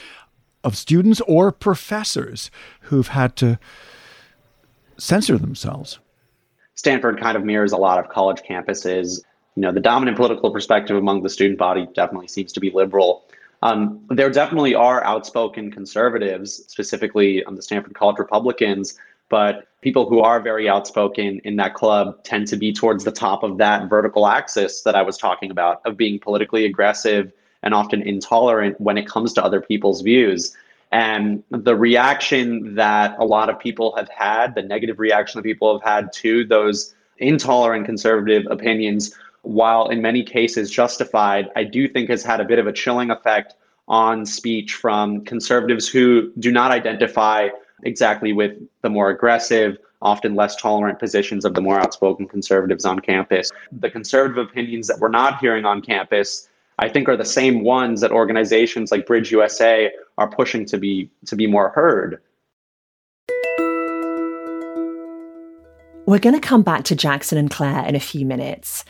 of 0.63 0.77
students 0.77 1.21
or 1.23 1.51
professors 1.51 2.51
who've 2.83 3.09
had 3.09 3.35
to 3.37 3.59
censor 4.99 5.39
themselves? 5.39 5.99
Stanford 6.75 7.21
kind 7.21 7.37
of 7.37 7.45
mirrors 7.45 7.73
a 7.73 7.77
lot 7.77 7.99
of 7.99 8.11
college 8.11 8.43
campuses. 8.49 9.23
You 9.57 9.63
know, 9.63 9.73
the 9.73 9.81
dominant 9.81 10.17
political 10.17 10.51
perspective 10.51 10.97
among 10.97 11.23
the 11.23 11.29
student 11.29 11.59
body 11.59 11.89
definitely 11.95 12.29
seems 12.29 12.53
to 12.53 12.61
be 12.61 12.71
liberal. 12.71 13.25
Um, 13.63 14.01
there 14.09 14.31
definitely 14.31 14.75
are 14.75 15.05
outspoken 15.05 15.71
conservatives, 15.71 16.65
specifically 16.69 17.45
on 17.45 17.55
the 17.55 17.63
Stanford 17.63 17.95
College 17.95 18.19
Republicans, 18.19 18.99
but 19.29 19.69
people 19.83 20.09
who 20.09 20.21
are 20.21 20.41
very 20.41 20.69
outspoken 20.69 21.41
in 21.45 21.57
that 21.57 21.75
club 21.75 22.23
tend 22.25 22.47
to 22.49 22.57
be 22.57 22.73
towards 22.73 23.05
the 23.05 23.13
top 23.13 23.43
of 23.43 23.59
that 23.59 23.89
vertical 23.89 24.27
axis 24.27 24.83
that 24.83 24.95
I 24.95 25.03
was 25.03 25.17
talking 25.17 25.51
about 25.51 25.81
of 25.85 25.97
being 25.97 26.19
politically 26.19 26.65
aggressive 26.65 27.33
and 27.63 27.75
often 27.75 28.03
intolerant 28.03 28.81
when 28.81 28.99
it 28.99 29.07
comes 29.07 29.33
to 29.35 29.45
other 29.45 29.61
people's 29.61 30.01
views. 30.01 30.57
And 30.93 31.45
the 31.51 31.77
reaction 31.77 32.75
that 32.75 33.17
a 33.19 33.25
lot 33.25 33.49
of 33.49 33.59
people 33.59 33.95
have 33.97 34.09
had, 34.09 34.55
the 34.55 34.63
negative 34.63 34.99
reaction 34.99 35.39
that 35.39 35.45
people 35.45 35.79
have 35.79 35.89
had 35.89 36.13
to 36.15 36.45
those 36.45 36.95
intolerant 37.19 37.87
conservative 37.87 38.47
opinions, 38.51 39.15
while 39.43 39.89
in 39.89 40.03
many 40.03 40.23
cases 40.23 40.71
justified, 40.71 41.49
I 41.57 41.65
do 41.65 41.89
think 41.89 42.11
has 42.11 42.23
had 42.23 42.41
a 42.41 42.45
bit 42.45 42.59
of 42.59 42.67
a 42.67 42.73
chilling 42.73 43.11
effect 43.11 43.55
on 43.89 44.25
speech 44.25 44.75
from 44.75 45.25
conservatives 45.25 45.89
who 45.89 46.33
do 46.39 46.53
not 46.53 46.71
identify 46.71 47.49
exactly 47.83 48.33
with 48.33 48.53
the 48.83 48.91
more 48.91 49.11
aggressive, 49.11 49.79
often 50.03 50.35
less 50.35 50.57
tolerant 50.57 50.99
positions 50.99 51.45
of 51.45 51.55
the 51.55 51.61
more 51.61 51.79
outspoken 51.79 52.29
conservatives 52.29 52.85
on 52.85 53.01
campus. 53.01 53.51
The 53.73 53.91
conservative 53.91 54.47
opinions 54.47 54.87
that 54.87 54.99
we're 54.99 55.09
not 55.09 55.41
hearing 55.41 55.65
on 55.65 55.83
campus, 55.83 56.49
I 56.79 56.89
think, 56.89 57.09
are 57.09 57.17
the 57.17 57.25
same 57.25 57.65
ones 57.65 58.01
that 58.01 58.13
organizations 58.13 58.93
like 58.93 59.07
Bridge 59.07 59.33
USA 59.33 59.91
are 60.19 60.29
pushing 60.29 60.65
to 60.67 60.79
be 60.79 61.11
to 61.27 61.37
be 61.37 61.47
more 61.47 61.71
heard. 61.71 62.21
We're 66.07 66.19
going 66.19 66.35
to 66.35 66.41
come 66.41 66.63
back 66.63 66.85
to 66.85 66.97
Jackson 66.97 67.39
and 67.39 67.51
Clare 67.51 67.87
in 67.87 67.95
a 67.95 68.01
few 68.01 68.27
minutes. 68.27 68.85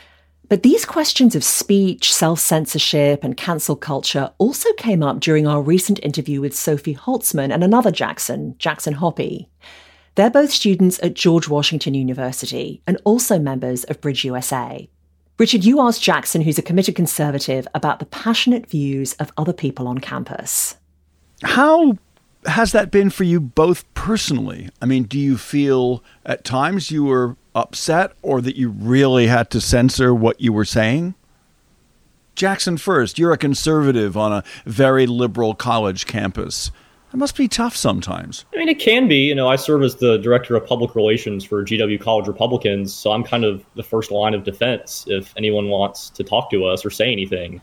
But 0.51 0.63
these 0.63 0.83
questions 0.83 1.33
of 1.33 1.45
speech, 1.45 2.13
self 2.13 2.37
censorship, 2.37 3.23
and 3.23 3.37
cancel 3.37 3.77
culture 3.77 4.33
also 4.37 4.73
came 4.73 5.01
up 5.01 5.21
during 5.21 5.47
our 5.47 5.61
recent 5.61 5.97
interview 6.03 6.41
with 6.41 6.53
Sophie 6.53 6.93
Holtzman 6.93 7.53
and 7.53 7.63
another 7.63 7.89
Jackson, 7.89 8.55
Jackson 8.57 8.95
Hoppy. 8.95 9.47
They're 10.15 10.29
both 10.29 10.51
students 10.51 10.99
at 11.01 11.13
George 11.13 11.47
Washington 11.47 11.93
University 11.93 12.81
and 12.85 12.99
also 13.05 13.39
members 13.39 13.85
of 13.85 14.01
Bridge 14.01 14.25
USA. 14.25 14.89
Richard, 15.39 15.63
you 15.63 15.79
asked 15.79 16.03
Jackson, 16.03 16.41
who's 16.41 16.59
a 16.59 16.61
committed 16.61 16.97
conservative, 16.97 17.65
about 17.73 17.99
the 17.99 18.05
passionate 18.07 18.69
views 18.69 19.13
of 19.13 19.31
other 19.37 19.53
people 19.53 19.87
on 19.87 19.99
campus. 19.99 20.75
How 21.43 21.93
has 22.45 22.71
that 22.71 22.91
been 22.91 23.09
for 23.09 23.23
you 23.23 23.39
both 23.39 23.91
personally? 23.93 24.69
I 24.81 24.85
mean, 24.85 25.03
do 25.03 25.19
you 25.19 25.37
feel 25.37 26.03
at 26.25 26.43
times 26.43 26.91
you 26.91 27.03
were 27.03 27.35
upset 27.53 28.13
or 28.21 28.41
that 28.41 28.55
you 28.55 28.69
really 28.69 29.27
had 29.27 29.49
to 29.51 29.61
censor 29.61 30.13
what 30.13 30.41
you 30.41 30.53
were 30.53 30.65
saying? 30.65 31.15
Jackson, 32.35 32.77
first, 32.77 33.19
you're 33.19 33.33
a 33.33 33.37
conservative 33.37 34.17
on 34.17 34.31
a 34.31 34.43
very 34.65 35.05
liberal 35.05 35.53
college 35.53 36.05
campus. 36.05 36.71
It 37.13 37.17
must 37.17 37.35
be 37.35 37.49
tough 37.49 37.75
sometimes. 37.75 38.45
I 38.53 38.57
mean, 38.57 38.69
it 38.69 38.79
can 38.79 39.09
be. 39.09 39.17
You 39.17 39.35
know, 39.35 39.49
I 39.49 39.57
serve 39.57 39.83
as 39.83 39.97
the 39.97 40.17
director 40.17 40.55
of 40.55 40.65
public 40.65 40.95
relations 40.95 41.43
for 41.43 41.63
GW 41.63 41.99
College 41.99 42.27
Republicans, 42.27 42.93
so 42.93 43.11
I'm 43.11 43.23
kind 43.23 43.43
of 43.43 43.65
the 43.75 43.83
first 43.83 44.11
line 44.11 44.33
of 44.33 44.45
defense 44.45 45.03
if 45.07 45.33
anyone 45.35 45.67
wants 45.67 46.09
to 46.11 46.23
talk 46.23 46.49
to 46.51 46.63
us 46.63 46.85
or 46.85 46.89
say 46.89 47.11
anything. 47.11 47.59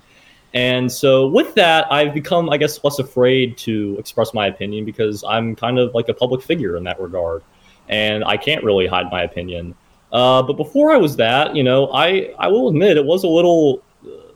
And 0.55 0.91
so, 0.91 1.27
with 1.27 1.55
that, 1.57 1.91
I've 1.93 2.15
become, 2.15 2.49
I 2.49 2.57
guess, 2.57 2.83
less 2.83 2.99
afraid 2.99 3.59
to 3.59 3.97
express 3.99 4.33
my 4.33 4.47
opinion 4.47 4.85
because 4.85 5.23
I'm 5.29 5.55
kind 5.55 5.79
of 5.79 5.95
like 5.95 6.09
a 6.09 6.15
public 6.15 6.43
figure 6.43 6.77
in 6.77 6.85
that 6.85 7.01
regard 7.01 7.43
and 7.89 8.25
I 8.25 8.37
can't 8.37 8.63
really 8.65 8.87
hide 8.87 9.11
my 9.11 9.23
opinion. 9.23 9.75
Uh, 10.13 10.43
but 10.43 10.55
before 10.55 10.93
I 10.93 10.97
was 10.97 11.17
that, 11.17 11.55
you 11.55 11.63
know, 11.63 11.91
I 11.93 12.35
I 12.39 12.49
will 12.49 12.69
admit 12.69 12.97
it 12.97 13.05
was 13.05 13.25
a 13.25 13.29
little. 13.29 13.83
Uh, 14.05 14.33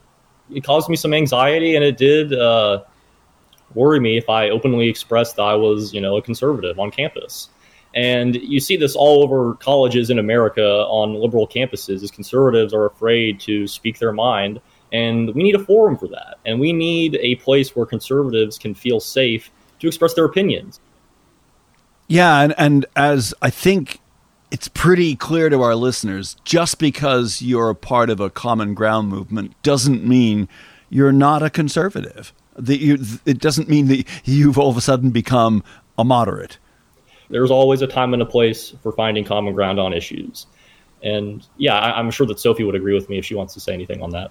it 0.51 0.65
caused 0.65 0.89
me 0.89 0.97
some 0.97 1.15
anxiety, 1.15 1.77
and 1.77 1.85
it 1.85 1.97
did 1.97 2.33
uh, 2.33 2.83
worry 3.75 4.01
me 4.01 4.19
if 4.19 4.29
I 4.29 4.51
openly 4.51 4.89
expressed 4.89 5.37
that 5.37 5.43
I 5.43 5.55
was, 5.55 5.95
you 5.95 6.01
know, 6.01 6.17
a 6.17 6.23
conservative 6.23 6.79
on 6.79 6.91
campus. 6.91 7.49
And 7.95 8.37
you 8.37 8.59
see 8.59 8.79
this 8.79 8.97
all 8.97 9.23
over 9.23 9.55
colleges 9.57 10.09
in 10.09 10.19
America 10.19 10.63
on 10.63 11.15
liberal 11.15 11.47
campuses, 11.47 12.03
as 12.03 12.11
conservatives 12.11 12.73
are 12.73 12.87
afraid 12.87 13.41
to 13.41 13.67
speak 13.67 13.99
their 13.99 14.13
mind. 14.13 14.61
And 14.93 15.35
we 15.35 15.43
need 15.43 15.55
a 15.55 15.65
forum 15.65 15.97
for 15.97 16.07
that. 16.09 16.37
And 16.45 16.61
we 16.61 16.73
need 16.73 17.17
a 17.21 17.37
place 17.37 17.75
where 17.75 17.87
conservatives 17.87 18.59
can 18.59 18.75
feel 18.75 19.01
safe 19.01 19.51
to 19.81 19.87
express 19.87 20.15
their 20.15 20.27
opinions. 20.27 20.81
Yeah, 22.09 22.41
and, 22.43 22.55
and 22.59 22.87
as 22.95 23.33
I 23.41 23.49
think 23.49 24.01
it's 24.51 24.69
pretty 24.69 25.17
clear 25.17 25.49
to 25.49 25.63
our 25.63 25.75
listeners, 25.75 26.37
just 26.45 26.79
because 26.79 27.41
you're 27.41 27.71
a 27.71 27.75
part 27.75 28.11
of 28.11 28.21
a 28.21 28.29
common 28.29 28.75
ground 28.75 29.09
movement 29.09 29.61
doesn't 29.63 30.05
mean 30.07 30.47
you're 30.91 31.13
not 31.13 31.43
a 31.43 31.49
conservative. 31.49 32.35
That 32.57 32.81
you, 32.81 32.99
it 33.25 33.39
doesn't 33.39 33.71
mean 33.71 33.87
that 33.89 34.07
you've 34.25 34.59
all 34.59 34.69
of 34.69 34.77
a 34.77 34.83
sudden 34.83 35.11
become 35.11 35.65
a 35.97 36.05
moderate. 36.05 36.59
There's 37.31 37.51
always 37.51 37.81
a 37.81 37.87
time 37.87 38.13
and 38.13 38.21
a 38.21 38.27
place 38.27 38.75
for 38.83 38.93
finding 38.93 39.25
common 39.25 39.55
ground 39.55 39.81
on 39.81 39.95
issues. 39.95 40.47
And 41.03 41.47
yeah, 41.57 41.79
I, 41.79 41.99
I'm 41.99 42.11
sure 42.11 42.27
that 42.27 42.39
Sophie 42.39 42.65
would 42.65 42.75
agree 42.75 42.93
with 42.93 43.09
me 43.09 43.17
if 43.17 43.25
she 43.25 43.35
wants 43.35 43.55
to 43.55 43.61
say 43.61 43.73
anything 43.73 44.03
on 44.03 44.11
that. 44.11 44.31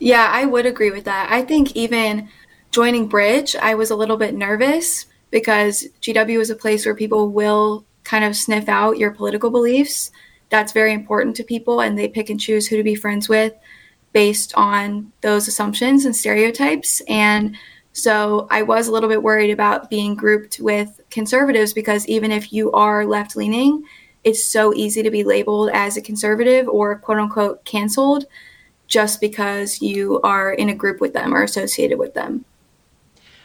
Yeah, 0.00 0.30
I 0.32 0.46
would 0.46 0.64
agree 0.64 0.90
with 0.90 1.04
that. 1.04 1.30
I 1.30 1.42
think 1.42 1.76
even 1.76 2.30
joining 2.70 3.06
Bridge, 3.06 3.54
I 3.54 3.74
was 3.74 3.90
a 3.90 3.96
little 3.96 4.16
bit 4.16 4.34
nervous 4.34 5.06
because 5.30 5.86
GW 6.00 6.40
is 6.40 6.48
a 6.48 6.56
place 6.56 6.84
where 6.86 6.94
people 6.94 7.28
will 7.28 7.84
kind 8.02 8.24
of 8.24 8.34
sniff 8.34 8.68
out 8.68 8.98
your 8.98 9.10
political 9.10 9.50
beliefs. 9.50 10.10
That's 10.48 10.72
very 10.72 10.94
important 10.94 11.36
to 11.36 11.44
people, 11.44 11.80
and 11.80 11.98
they 11.98 12.08
pick 12.08 12.30
and 12.30 12.40
choose 12.40 12.66
who 12.66 12.78
to 12.78 12.82
be 12.82 12.94
friends 12.94 13.28
with 13.28 13.52
based 14.12 14.54
on 14.56 15.12
those 15.20 15.46
assumptions 15.46 16.06
and 16.06 16.16
stereotypes. 16.16 17.02
And 17.06 17.56
so 17.92 18.48
I 18.50 18.62
was 18.62 18.88
a 18.88 18.92
little 18.92 19.08
bit 19.08 19.22
worried 19.22 19.50
about 19.50 19.90
being 19.90 20.14
grouped 20.14 20.58
with 20.60 21.00
conservatives 21.10 21.74
because 21.74 22.06
even 22.06 22.32
if 22.32 22.52
you 22.52 22.72
are 22.72 23.04
left 23.04 23.36
leaning, 23.36 23.84
it's 24.24 24.44
so 24.44 24.74
easy 24.74 25.02
to 25.02 25.10
be 25.10 25.24
labeled 25.24 25.70
as 25.74 25.96
a 25.96 26.02
conservative 26.02 26.68
or 26.68 26.98
quote 26.98 27.18
unquote 27.18 27.64
canceled 27.64 28.24
just 28.90 29.20
because 29.20 29.80
you 29.80 30.20
are 30.20 30.52
in 30.52 30.68
a 30.68 30.74
group 30.74 31.00
with 31.00 31.14
them 31.14 31.32
or 31.32 31.42
associated 31.42 31.98
with 31.98 32.12
them. 32.12 32.44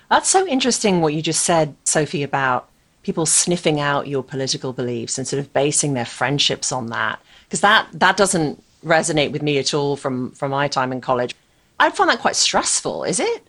That's 0.09 0.29
so 0.29 0.45
interesting 0.45 0.99
what 0.99 1.13
you 1.13 1.21
just 1.21 1.45
said, 1.45 1.75
Sophie, 1.85 2.23
about 2.23 2.67
people 3.03 3.25
sniffing 3.25 3.79
out 3.79 4.07
your 4.07 4.23
political 4.23 4.73
beliefs 4.73 5.17
and 5.17 5.27
sort 5.27 5.39
of 5.39 5.53
basing 5.53 5.93
their 5.93 6.05
friendships 6.05 6.71
on 6.71 6.87
that. 6.87 7.19
Because 7.45 7.61
that 7.61 7.87
that 7.93 8.17
doesn't 8.17 8.61
resonate 8.83 9.31
with 9.31 9.41
me 9.41 9.57
at 9.57 9.73
all 9.73 9.95
from 9.95 10.31
from 10.31 10.51
my 10.51 10.67
time 10.67 10.91
in 10.91 10.99
college. 10.99 11.35
I 11.79 11.89
find 11.91 12.09
that 12.09 12.19
quite 12.19 12.35
stressful, 12.35 13.03
is 13.03 13.19
it? 13.19 13.47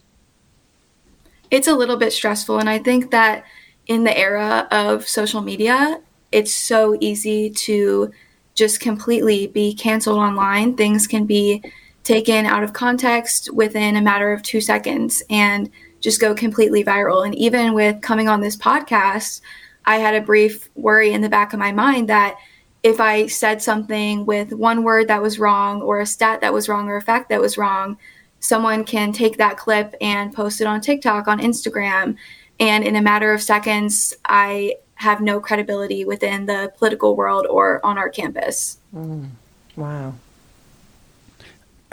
It's 1.51 1.69
a 1.69 1.75
little 1.75 1.97
bit 1.97 2.13
stressful 2.13 2.59
and 2.59 2.69
I 2.69 2.79
think 2.79 3.11
that 3.11 3.45
in 3.87 4.05
the 4.05 4.17
era 4.17 4.67
of 4.71 5.09
social 5.09 5.41
media, 5.41 6.01
it's 6.33 6.53
so 6.53 6.97
easy 7.01 7.51
to 7.51 8.13
just 8.55 8.81
completely 8.81 9.47
be 9.47 9.73
canceled 9.73 10.19
online. 10.19 10.77
Things 10.77 11.07
can 11.07 11.25
be 11.25 11.63
taken 12.07 12.47
out 12.47 12.63
of 12.63 12.73
context 12.73 13.53
within 13.53 13.97
a 13.97 14.01
matter 14.01 14.33
of 14.33 14.41
2 14.43 14.61
seconds 14.61 15.25
and 15.29 15.69
just 16.01 16.21
go 16.21 16.37
completely 16.37 16.85
viral. 16.85 17.27
And 17.27 17.35
even 17.35 17.75
with 17.75 18.01
coming 18.01 18.29
on 18.29 18.41
this 18.41 18.57
podcast, 18.57 19.41
I 19.87 19.97
had 19.97 20.15
a 20.15 20.21
brief 20.21 20.71
worry 20.77 21.13
in 21.13 21.21
the 21.21 21.29
back 21.29 21.53
of 21.53 21.59
my 21.59 21.73
mind 21.73 22.09
that 22.09 22.37
if 22.85 23.01
I 23.01 23.27
said 23.27 23.61
something 23.61 24.25
with 24.25 24.53
one 24.53 24.85
word 24.85 25.09
that 25.09 25.21
was 25.21 25.41
wrong, 25.41 25.83
or 25.83 25.99
a 25.99 26.07
stat 26.07 26.43
that 26.43 26.53
was 26.53 26.69
wrong, 26.69 26.89
or 26.89 26.97
a 26.97 27.03
fact 27.03 27.29
that 27.31 27.41
was 27.41 27.59
wrong, 27.59 27.99
someone 28.39 28.85
can 28.85 29.11
take 29.11 29.39
that 29.39 29.57
clip 29.57 29.97
and 30.01 30.33
post 30.33 30.61
it 30.61 30.69
on 30.69 30.81
TikTok, 30.81 31.27
on 31.27 31.41
Instagram. 31.41 32.15
And 32.61 32.85
in 32.85 32.95
a 32.95 33.03
matter 33.03 33.33
of 33.33 33.43
seconds, 33.43 34.15
I 34.25 34.77
have 34.95 35.21
no 35.21 35.41
credibility 35.41 36.05
within 36.05 36.47
the 36.47 36.73
political 36.79 37.17
world 37.17 37.49
or 37.51 37.85
on 37.85 37.99
our 37.99 38.09
campus. 38.09 38.79
Mm. 38.95 39.31
Wow. 39.75 40.15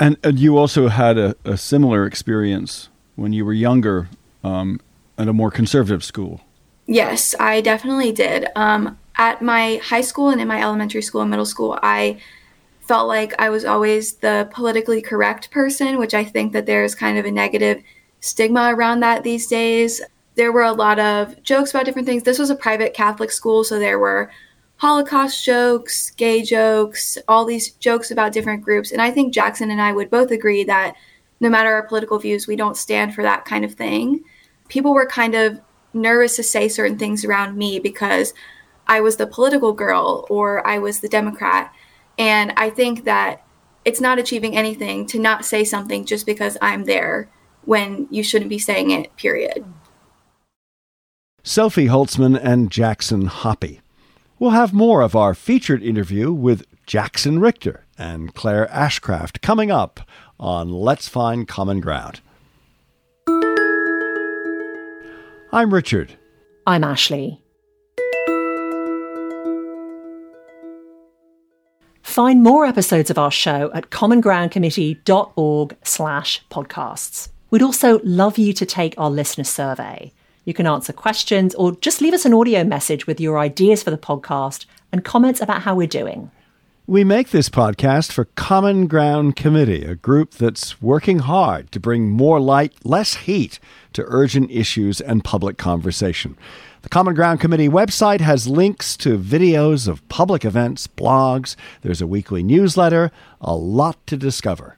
And, 0.04 0.18
and 0.22 0.38
you 0.38 0.58
also 0.58 0.90
had 0.90 1.18
a, 1.18 1.34
a 1.46 1.56
similar 1.56 2.06
experience 2.06 2.90
when 3.16 3.32
you 3.32 3.46
were 3.46 3.54
younger 3.54 4.10
um, 4.44 4.82
at 5.18 5.30
a 5.30 5.34
more 5.34 5.50
conservative 5.50 6.04
school. 6.04 6.42
Yes, 6.86 7.34
I 7.40 7.62
definitely 7.62 8.12
did. 8.12 8.50
Um, 8.54 9.00
at 9.16 9.42
my 9.42 9.80
high 9.82 10.02
school 10.02 10.28
and 10.28 10.42
in 10.42 10.48
my 10.50 10.62
elementary 10.62 11.02
school 11.02 11.22
and 11.22 11.30
middle 11.30 11.46
school, 11.46 11.80
I 11.82 12.20
felt 12.82 13.08
like 13.08 13.34
I 13.40 13.50
was 13.50 13.64
always 13.64 14.16
the 14.16 14.50
politically 14.52 15.02
correct 15.02 15.52
person, 15.52 15.98
which 15.98 16.14
I 16.14 16.26
think 16.26 16.52
that 16.52 16.66
there's 16.66 16.96
kind 16.96 17.18
of 17.18 17.24
a 17.24 17.32
negative 17.32 17.82
stigma 18.20 18.76
around 18.76 19.00
that 19.00 19.24
these 19.24 19.48
days. 19.48 20.02
There 20.36 20.52
were 20.52 20.64
a 20.64 20.74
lot 20.74 21.00
of 21.00 21.42
jokes 21.44 21.72
about 21.72 21.86
different 21.86 22.10
things. 22.10 22.24
This 22.24 22.40
was 22.40 22.50
a 22.50 22.56
private 22.56 22.94
Catholic 22.94 23.32
school, 23.32 23.64
so 23.64 23.80
there 23.80 24.00
were 24.00 24.30
Holocaust 24.84 25.46
jokes, 25.46 26.10
gay 26.10 26.44
jokes, 26.44 27.18
all 27.30 27.46
these 27.46 27.72
jokes 27.72 28.12
about 28.12 28.34
different 28.34 28.62
groups. 28.62 28.92
And 28.92 29.02
I 29.02 29.12
think 29.12 29.34
Jackson 29.34 29.72
and 29.72 29.82
I 29.82 29.94
would 29.94 30.10
both 30.10 30.30
agree 30.30 30.66
that 30.66 30.98
no 31.40 31.50
matter 31.50 31.70
our 31.70 31.88
political 31.88 32.20
views, 32.20 32.48
we 32.48 32.58
don't 32.58 32.76
stand 32.76 33.16
for 33.16 33.24
that 33.24 33.46
kind 33.46 33.64
of 33.64 33.76
thing. 33.76 34.26
People 34.68 34.94
were 34.94 35.06
kind 35.06 35.36
of 35.36 35.62
nervous 35.94 36.36
to 36.36 36.44
say 36.44 36.68
certain 36.68 36.98
things 36.98 37.24
around 37.24 37.56
me 37.56 37.80
because 37.80 38.34
I 38.86 39.00
was 39.00 39.16
the 39.16 39.26
political 39.26 39.72
girl 39.72 40.28
or 40.30 40.68
I 40.68 40.80
was 40.80 41.00
the 41.00 41.08
Democrat. 41.08 41.74
And 42.20 42.52
I 42.58 42.70
think 42.70 43.06
that 43.06 43.42
it's 43.86 44.02
not 44.02 44.20
achieving 44.20 44.58
anything 44.58 45.08
to 45.08 45.18
not 45.18 45.46
say 45.46 45.64
something 45.64 46.04
just 46.04 46.26
because 46.26 46.58
I'm 46.62 46.84
there 46.84 47.30
when 47.64 48.10
you 48.12 48.22
shouldn't 48.22 48.50
be 48.50 48.60
saying 48.60 48.92
it, 48.92 49.16
period. 49.16 49.64
Sophie 51.42 51.88
Holtzman 51.88 52.38
and 52.44 52.70
Jackson 52.70 53.28
Hoppy. 53.28 53.80
We'll 54.44 54.52
have 54.52 54.74
more 54.74 55.00
of 55.00 55.16
our 55.16 55.34
featured 55.34 55.82
interview 55.82 56.34
with 56.34 56.66
Jackson 56.86 57.40
Richter 57.40 57.86
and 57.98 58.36
Clare 58.36 58.68
Ashcraft 58.74 59.40
coming 59.40 59.72
up 59.72 60.02
on 60.38 60.70
Let's 60.70 61.08
Find 61.08 61.48
Common 61.48 61.80
Ground. 61.80 62.20
I'm 65.54 65.74
Richard. 65.74 66.18
I'm 66.68 66.84
Ashley. 66.84 67.42
Find 72.02 72.44
more 72.44 72.66
episodes 72.66 73.10
of 73.10 73.18
our 73.18 73.32
show 73.32 73.72
at 73.74 73.92
commongroundcommittee.org 73.92 75.78
slash 75.86 76.46
podcasts. 76.52 77.30
We'd 77.50 77.62
also 77.62 78.02
love 78.04 78.38
you 78.38 78.52
to 78.52 78.66
take 78.66 78.94
our 78.98 79.10
listener 79.10 79.46
survey. 79.46 80.12
You 80.46 80.54
can 80.54 80.68
answer 80.68 80.94
questions 80.94 81.56
or 81.56 81.76
just 81.78 82.02
leave 82.02 82.14
us 82.14 82.26
an 82.26 82.34
audio 82.34 82.64
message 82.64 83.08
with 83.08 83.20
your 83.20 83.40
ideas 83.40 83.82
for 83.82 83.92
the 83.92 83.98
podcast 83.98 84.66
and 84.92 85.06
comments 85.06 85.42
about 85.42 85.62
how 85.62 85.76
we're 85.76 85.88
doing. 85.88 86.32
We 86.86 87.06
make 87.06 87.30
this 87.30 87.48
podcast 87.48 88.12
for 88.12 88.26
Common 88.36 88.88
Ground 88.88 89.38
Committee, 89.38 89.86
a 89.86 89.96
group 89.96 90.32
that's 90.32 90.82
working 90.82 91.20
hard 91.20 91.72
to 91.72 91.80
bring 91.80 92.10
more 92.10 92.42
light, 92.42 92.74
less 92.84 93.16
heat 93.16 93.58
to 93.94 94.04
urgent 94.06 94.52
issues 94.52 95.00
and 95.00 95.24
public 95.24 95.58
conversation. 95.58 96.38
The 96.82 96.90
Common 96.90 97.16
Ground 97.16 97.40
Committee 97.40 97.70
website 97.70 98.20
has 98.20 98.50
links 98.50 98.98
to 98.98 99.18
videos 99.18 99.88
of 99.88 100.06
public 100.10 100.44
events, 100.44 100.86
blogs, 100.86 101.56
there's 101.84 102.02
a 102.02 102.08
weekly 102.08 102.44
newsletter, 102.44 103.12
a 103.40 103.56
lot 103.56 104.06
to 104.08 104.18
discover. 104.18 104.78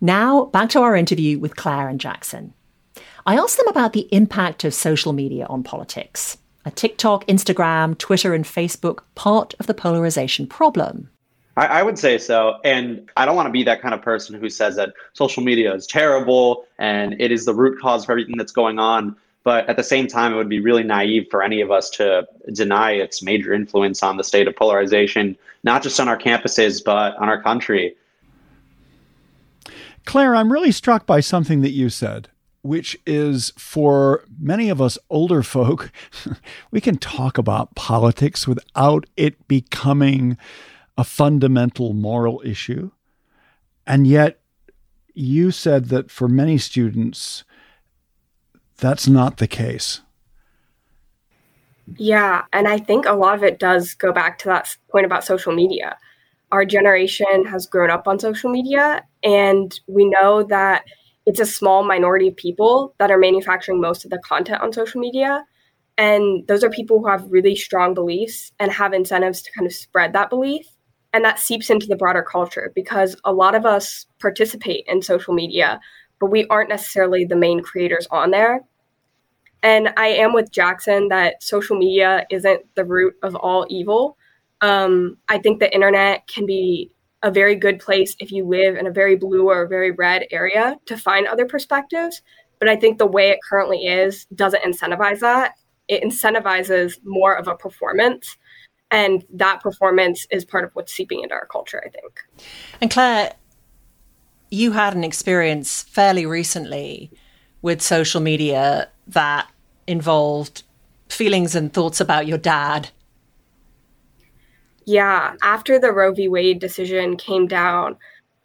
Now, 0.00 0.46
back 0.46 0.70
to 0.70 0.80
our 0.80 0.96
interview 0.96 1.38
with 1.38 1.54
Clare 1.54 1.88
and 1.88 2.00
Jackson. 2.00 2.54
I 3.24 3.36
asked 3.36 3.56
them 3.56 3.68
about 3.68 3.92
the 3.92 4.08
impact 4.10 4.64
of 4.64 4.74
social 4.74 5.12
media 5.12 5.46
on 5.46 5.62
politics. 5.62 6.38
Are 6.64 6.72
TikTok, 6.72 7.26
Instagram, 7.26 7.96
Twitter, 7.98 8.34
and 8.34 8.44
Facebook 8.44 9.00
part 9.14 9.54
of 9.60 9.66
the 9.66 9.74
polarization 9.74 10.46
problem? 10.46 11.08
I, 11.56 11.66
I, 11.66 11.82
would 11.82 11.98
say 11.98 12.18
so. 12.18 12.58
And 12.64 13.10
I 13.16 13.26
don't 13.26 13.36
want 13.36 13.46
to 13.46 13.52
be 13.52 13.62
that 13.64 13.82
kind 13.82 13.94
of 13.94 14.00
person 14.00 14.40
who 14.40 14.48
says 14.48 14.76
that 14.76 14.94
social 15.12 15.42
media 15.42 15.74
is 15.74 15.86
terrible 15.86 16.64
and 16.78 17.20
it 17.20 17.30
is 17.30 17.44
the 17.44 17.54
root 17.54 17.78
cause 17.80 18.04
for 18.04 18.12
everything 18.12 18.36
that's 18.38 18.52
going 18.52 18.78
on. 18.78 19.16
But 19.44 19.68
at 19.68 19.76
the 19.76 19.82
same 19.82 20.06
time, 20.06 20.32
it 20.32 20.36
would 20.36 20.48
be 20.48 20.60
really 20.60 20.84
naive 20.84 21.26
for 21.30 21.42
any 21.42 21.60
of 21.60 21.70
us 21.70 21.90
to 21.90 22.26
deny 22.52 22.92
its 22.92 23.22
major 23.22 23.52
influence 23.52 24.02
on 24.02 24.16
the 24.16 24.24
state 24.24 24.46
of 24.46 24.56
polarization, 24.56 25.36
not 25.64 25.82
just 25.82 25.98
on 25.98 26.08
our 26.08 26.18
campuses, 26.18 26.82
but 26.82 27.16
on 27.16 27.28
our 27.28 27.42
country. 27.42 27.96
Clare, 30.04 30.34
I'm 30.34 30.52
really 30.52 30.72
struck 30.72 31.06
by 31.06 31.20
something 31.20 31.60
that 31.62 31.72
you 31.72 31.88
said 31.88 32.28
which 32.62 32.96
is 33.06 33.52
for 33.58 34.24
many 34.40 34.70
of 34.70 34.80
us 34.80 34.98
older 35.10 35.42
folk, 35.54 35.92
we 36.70 36.80
can 36.80 36.96
talk 36.96 37.38
about 37.38 37.74
politics 37.74 38.46
without 38.46 39.06
it 39.16 39.46
becoming 39.48 40.36
a 40.96 41.04
fundamental 41.04 41.92
moral 41.92 42.42
issue. 42.44 42.90
And 43.86 44.06
yet, 44.06 44.40
you 45.14 45.50
said 45.50 45.86
that 45.86 46.10
for 46.10 46.28
many 46.28 46.56
students, 46.56 47.44
that's 48.78 49.06
not 49.06 49.36
the 49.36 49.46
case. 49.46 50.00
Yeah. 51.96 52.44
And 52.52 52.68
I 52.68 52.78
think 52.78 53.06
a 53.06 53.12
lot 53.12 53.34
of 53.34 53.42
it 53.42 53.58
does 53.58 53.94
go 53.94 54.12
back 54.12 54.38
to 54.38 54.48
that 54.48 54.76
point 54.90 55.04
about 55.04 55.24
social 55.24 55.52
media. 55.52 55.98
Our 56.52 56.64
generation 56.64 57.44
has 57.46 57.66
grown 57.66 57.90
up 57.90 58.06
on 58.06 58.18
social 58.18 58.50
media, 58.50 59.04
and 59.22 59.78
we 59.86 60.04
know 60.04 60.42
that 60.44 60.84
it's 61.26 61.40
a 61.40 61.46
small 61.46 61.84
minority 61.84 62.28
of 62.28 62.36
people 62.36 62.94
that 62.98 63.10
are 63.10 63.18
manufacturing 63.18 63.80
most 63.80 64.04
of 64.04 64.10
the 64.10 64.18
content 64.18 64.60
on 64.62 64.72
social 64.72 65.00
media. 65.00 65.44
And 65.98 66.46
those 66.48 66.64
are 66.64 66.70
people 66.70 66.98
who 66.98 67.08
have 67.08 67.30
really 67.30 67.54
strong 67.54 67.94
beliefs 67.94 68.52
and 68.58 68.72
have 68.72 68.92
incentives 68.92 69.42
to 69.42 69.52
kind 69.52 69.66
of 69.66 69.72
spread 69.72 70.12
that 70.14 70.30
belief. 70.30 70.66
And 71.12 71.24
that 71.24 71.38
seeps 71.38 71.68
into 71.70 71.86
the 71.86 71.96
broader 71.96 72.22
culture 72.22 72.72
because 72.74 73.16
a 73.24 73.32
lot 73.32 73.54
of 73.54 73.66
us 73.66 74.06
participate 74.18 74.84
in 74.88 75.02
social 75.02 75.34
media, 75.34 75.78
but 76.18 76.30
we 76.30 76.46
aren't 76.46 76.70
necessarily 76.70 77.24
the 77.24 77.36
main 77.36 77.62
creators 77.62 78.08
on 78.10 78.30
there. 78.30 78.62
And 79.62 79.90
I 79.96 80.08
am 80.08 80.32
with 80.32 80.50
Jackson 80.50 81.08
that 81.08 81.42
social 81.42 81.76
media 81.76 82.26
isn't 82.30 82.62
the 82.74 82.84
root 82.84 83.14
of 83.22 83.36
all 83.36 83.66
evil. 83.68 84.16
Um, 84.60 85.18
I 85.28 85.38
think 85.38 85.60
the 85.60 85.72
internet 85.72 86.26
can 86.26 86.46
be 86.46 86.90
a 87.22 87.30
very 87.30 87.54
good 87.54 87.78
place 87.78 88.16
if 88.18 88.32
you 88.32 88.44
live 88.44 88.76
in 88.76 88.86
a 88.86 88.90
very 88.90 89.16
blue 89.16 89.48
or 89.48 89.66
very 89.66 89.90
red 89.92 90.26
area 90.30 90.76
to 90.86 90.96
find 90.96 91.26
other 91.26 91.46
perspectives. 91.46 92.22
But 92.58 92.68
I 92.68 92.76
think 92.76 92.98
the 92.98 93.06
way 93.06 93.30
it 93.30 93.38
currently 93.48 93.86
is 93.86 94.26
doesn't 94.34 94.62
incentivize 94.62 95.20
that. 95.20 95.54
It 95.88 96.02
incentivizes 96.02 96.98
more 97.04 97.34
of 97.34 97.48
a 97.48 97.56
performance. 97.56 98.36
And 98.90 99.24
that 99.34 99.62
performance 99.62 100.26
is 100.30 100.44
part 100.44 100.64
of 100.64 100.70
what's 100.74 100.92
seeping 100.92 101.22
into 101.22 101.34
our 101.34 101.46
culture, 101.46 101.82
I 101.84 101.88
think. 101.88 102.20
And 102.80 102.90
Clare, 102.90 103.34
you 104.50 104.72
had 104.72 104.94
an 104.94 105.02
experience 105.02 105.82
fairly 105.82 106.26
recently 106.26 107.10
with 107.62 107.80
social 107.80 108.20
media 108.20 108.88
that 109.06 109.50
involved 109.86 110.62
feelings 111.08 111.54
and 111.54 111.72
thoughts 111.72 112.00
about 112.00 112.26
your 112.26 112.38
dad 112.38 112.90
yeah, 114.86 115.34
after 115.42 115.78
the 115.78 115.92
Roe 115.92 116.12
v. 116.12 116.28
Wade 116.28 116.58
decision 116.58 117.16
came 117.16 117.46
down, 117.46 117.96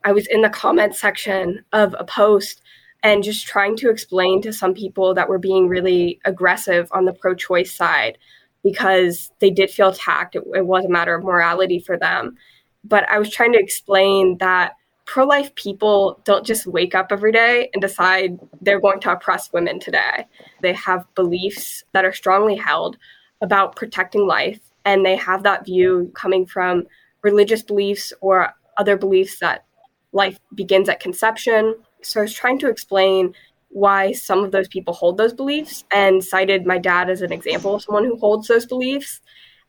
I 0.03 0.11
was 0.11 0.27
in 0.27 0.41
the 0.41 0.49
comment 0.49 0.95
section 0.95 1.63
of 1.73 1.95
a 1.99 2.03
post 2.03 2.61
and 3.03 3.23
just 3.23 3.45
trying 3.45 3.75
to 3.77 3.89
explain 3.89 4.41
to 4.41 4.53
some 4.53 4.73
people 4.73 5.13
that 5.13 5.29
were 5.29 5.37
being 5.39 5.67
really 5.67 6.19
aggressive 6.25 6.87
on 6.91 7.05
the 7.05 7.13
pro 7.13 7.35
choice 7.35 7.73
side 7.73 8.17
because 8.63 9.31
they 9.39 9.49
did 9.49 9.69
feel 9.69 9.89
attacked. 9.89 10.35
It, 10.35 10.43
it, 10.55 10.65
was 10.65 10.85
a 10.85 10.89
matter 10.89 11.15
of 11.15 11.23
morality 11.23 11.79
for 11.79 11.97
them. 11.97 12.35
But 12.83 13.07
I 13.09 13.19
was 13.19 13.29
trying 13.29 13.53
to 13.53 13.59
explain 13.59 14.37
that 14.39 14.73
pro 15.05 15.25
life 15.25 15.53
people 15.55 16.19
don't 16.25 16.45
just 16.45 16.67
wake 16.67 16.95
up 16.95 17.07
every 17.11 17.31
day 17.31 17.69
and 17.73 17.81
decide 17.81 18.39
they're 18.61 18.81
going 18.81 18.99
to 19.01 19.11
oppress 19.11 19.51
women 19.53 19.79
today. 19.79 20.25
They 20.61 20.73
have 20.73 21.05
beliefs 21.15 21.83
that 21.93 22.05
are 22.05 22.13
strongly 22.13 22.55
held 22.55 22.97
about 23.41 23.75
protecting 23.75 24.27
life 24.27 24.59
and 24.87 25.05
they 25.05 25.17
have 25.17 25.43
that 25.43 25.65
view 25.65 26.09
coming 26.15 26.45
from 26.45 26.87
religious 27.21 27.61
beliefs 27.61 28.13
or 28.21 28.53
other 28.77 28.95
beliefs 28.95 29.39
that 29.39 29.65
life 30.13 30.39
begins 30.55 30.87
at 30.87 31.01
conception. 31.01 31.75
So 32.01 32.21
I 32.21 32.23
was 32.23 32.33
trying 32.33 32.57
to 32.59 32.69
explain 32.69 33.33
why 33.67 34.13
some 34.13 34.45
of 34.45 34.53
those 34.53 34.69
people 34.69 34.93
hold 34.93 35.17
those 35.17 35.33
beliefs 35.33 35.83
and 35.91 36.23
cited 36.23 36.65
my 36.65 36.77
dad 36.77 37.09
as 37.09 37.21
an 37.21 37.33
example 37.33 37.75
of 37.75 37.83
someone 37.83 38.05
who 38.05 38.15
holds 38.17 38.47
those 38.47 38.65
beliefs. 38.65 39.19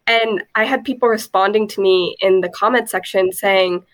And 0.07 0.45
I 0.55 0.65
had 0.65 0.85
people 0.85 1.09
responding 1.09 1.67
to 1.69 1.81
me 1.81 2.15
in 2.21 2.41
the 2.41 2.49
comment 2.49 2.89
section 2.89 3.33
saying, 3.33 3.85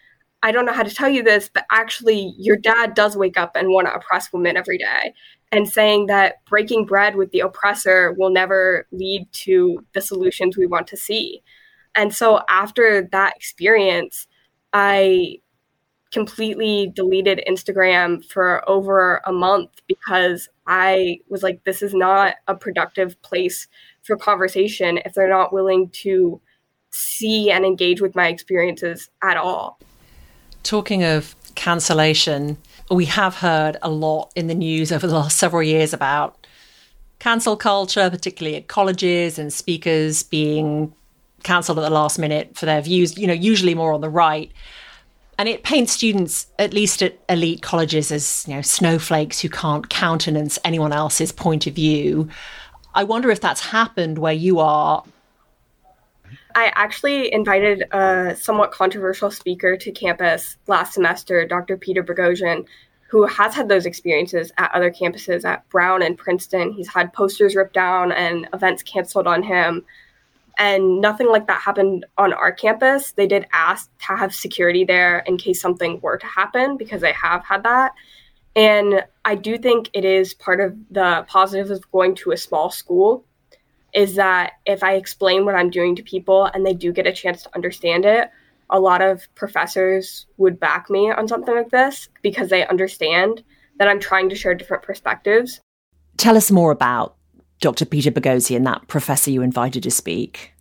I 0.43 0.53
don't 0.53 0.67
know 0.67 0.75
how 0.75 0.83
to 0.83 0.95
tell 0.95 1.09
you 1.09 1.23
this, 1.23 1.49
but 1.53 1.65
actually, 1.71 2.35
your 2.37 2.59
dad 2.59 2.93
does 2.93 3.17
wake 3.17 3.39
up 3.39 3.57
and 3.57 3.69
want 3.71 3.87
to 3.87 3.95
oppress 3.95 4.31
women 4.31 4.59
every 4.59 4.77
day 4.77 5.15
and 5.55 5.69
saying 5.69 6.07
that 6.07 6.45
breaking 6.47 6.85
bread 6.85 7.14
with 7.14 7.31
the 7.31 7.40
oppressor 7.40 8.14
will 8.19 8.31
never 8.31 8.87
lead 8.90 9.29
to 9.33 9.79
the 9.93 10.01
solutions 10.01 10.57
we 10.57 10.67
want 10.67 10.87
to 10.88 10.97
see. 10.97 11.43
And 11.95 12.14
so 12.14 12.40
after 12.49 13.09
that 13.12 13.37
experience, 13.37 14.27
I 14.73 15.38
completely 16.12 16.93
deleted 16.95 17.43
Instagram 17.49 18.25
for 18.25 18.69
over 18.69 19.21
a 19.27 19.33
month 19.33 19.71
because 19.87 20.49
I 20.67 21.19
was 21.29 21.43
like, 21.43 21.62
this 21.64 21.83
is 21.83 21.95
not 21.95 22.37
a 22.47 22.55
productive 22.55 23.21
place 23.23 23.69
for 24.03 24.17
conversation 24.17 24.99
if 25.05 25.14
they're 25.14 25.29
not 25.29 25.53
willing 25.53 25.90
to 25.90 26.40
see 26.90 27.51
and 27.51 27.64
engage 27.64 28.01
with 28.01 28.14
my 28.14 28.29
experiences 28.29 29.11
at 29.23 29.37
all. 29.37 29.81
Talking 30.62 31.03
of 31.03 31.35
cancellation, 31.55 32.59
we 32.90 33.07
have 33.07 33.37
heard 33.37 33.77
a 33.83 33.90
lot 33.90 34.33
in 34.37 34.47
the 34.47 34.55
news 34.55 34.92
over 34.92 35.07
the 35.07 35.14
last 35.14 35.38
several 35.38 35.62
years 35.62 35.92
about 35.92 36.47
cancel 37.18 37.57
culture, 37.57 38.11
particularly 38.11 38.57
at 38.57 38.68
colleges 38.68 39.38
and 39.38 39.53
speakers 39.53 40.23
being 40.23 40.94
cancelled 41.42 41.79
at 41.79 41.83
the 41.83 41.90
last 41.90 42.18
minute 42.18 42.57
for 42.57 42.66
their 42.66 42.83
views, 42.83 43.16
you 43.16 43.27
know, 43.27 43.33
usually 43.33 43.75
more 43.75 43.92
on 43.92 44.01
the 44.01 44.11
right. 44.11 44.51
And 45.38 45.49
it 45.49 45.64
paints 45.64 45.92
students, 45.92 46.47
at 46.59 46.73
least 46.73 47.03
at 47.03 47.18
elite 47.29 47.62
colleges, 47.62 48.12
as 48.12 48.44
you 48.47 48.55
know, 48.55 48.62
snowflakes 48.62 49.40
who 49.40 49.49
can't 49.49 49.88
countenance 49.88 50.59
anyone 50.64 50.92
else's 50.92 51.33
point 51.33 51.66
of 51.66 51.75
view. 51.75 52.29
I 52.94 53.05
wonder 53.05 53.31
if 53.31 53.40
that's 53.40 53.61
happened 53.61 54.18
where 54.18 54.33
you 54.33 54.61
are. 54.61 55.03
I 56.55 56.71
actually 56.75 57.33
invited 57.33 57.85
a 57.93 58.37
somewhat 58.37 58.71
controversial 58.71 59.31
speaker 59.31 59.77
to 59.77 59.90
campus 59.90 60.57
last 60.69 60.95
semester, 60.95 61.45
Dr. 61.47 61.77
Peter 61.77 62.03
Boghossian, 62.03 62.64
who 63.09 63.27
has 63.27 63.55
had 63.55 63.69
those 63.69 63.87
experiences 63.87 64.53
at 64.59 64.73
other 64.73 64.90
campuses 64.90 65.45
at 65.45 65.69
Brown 65.69 66.03
and 66.03 66.17
Princeton. 66.17 66.73
He's 66.73 66.88
had 66.88 67.12
posters 67.12 67.57
ripped 67.57 67.75
down 67.75 68.12
and 68.12 68.49
events 68.53 68.83
canceled 68.83 69.27
on 69.27 69.43
him. 69.43 69.85
And 70.57 71.01
nothing 71.01 71.29
like 71.29 71.49
that 71.49 71.61
happened 71.61 72.07
on 72.19 72.33
our 72.33 72.53
campus. 72.53 73.12
They 73.12 73.27
did 73.27 73.47
ask 73.53 73.90
to 74.07 74.17
have 74.17 74.33
security 74.33 74.85
there 74.85 75.21
in 75.27 75.37
case 75.37 75.61
something 75.61 76.01
were 76.01 76.19
to 76.19 76.27
happen 76.27 76.77
because 76.77 77.01
they 77.01 77.12
have 77.12 77.45
had 77.45 77.64
that. 77.64 77.93
And 78.55 79.05
I 79.25 79.35
do 79.35 79.59
think 79.59 79.90
it 79.93 80.05
is 80.05 80.35
part 80.35 80.61
of 80.61 80.77
the 80.90 81.25
positives 81.29 81.71
of 81.71 81.90
going 81.90 82.14
to 82.17 82.31
a 82.31 82.37
small 82.37 82.71
school 82.71 83.25
is 83.94 84.16
that 84.16 84.54
if 84.66 84.83
I 84.83 84.94
explain 84.94 85.44
what 85.44 85.54
I'm 85.54 85.70
doing 85.70 85.94
to 85.96 86.02
people 86.02 86.46
and 86.46 86.66
they 86.66 86.74
do 86.74 86.92
get 86.92 87.07
a 87.07 87.12
chance 87.12 87.44
to 87.44 87.54
understand 87.54 88.04
it, 88.04 88.30
a 88.70 88.80
lot 88.80 89.00
of 89.00 89.28
professors 89.35 90.26
would 90.37 90.59
back 90.59 90.90
me 90.90 91.11
on 91.11 91.28
something 91.28 91.54
like 91.54 91.70
this 91.70 92.09
because 92.22 92.48
they 92.48 92.66
understand 92.66 93.44
that 93.78 93.88
I'm 93.88 94.00
trying 94.00 94.28
to 94.30 94.37
share 94.37 94.54
different 94.54 94.83
perspectives. 94.83 95.61
Tell 96.16 96.37
us 96.37 96.50
more 96.50 96.72
about 96.72 97.16
Dr. 97.61 97.85
Peter 97.85 98.11
Boghossian, 98.11 98.64
that 98.64 98.88
professor 98.88 99.30
you 99.30 99.42
invited 99.42 99.83
to 99.85 99.90
speak. 99.90 100.52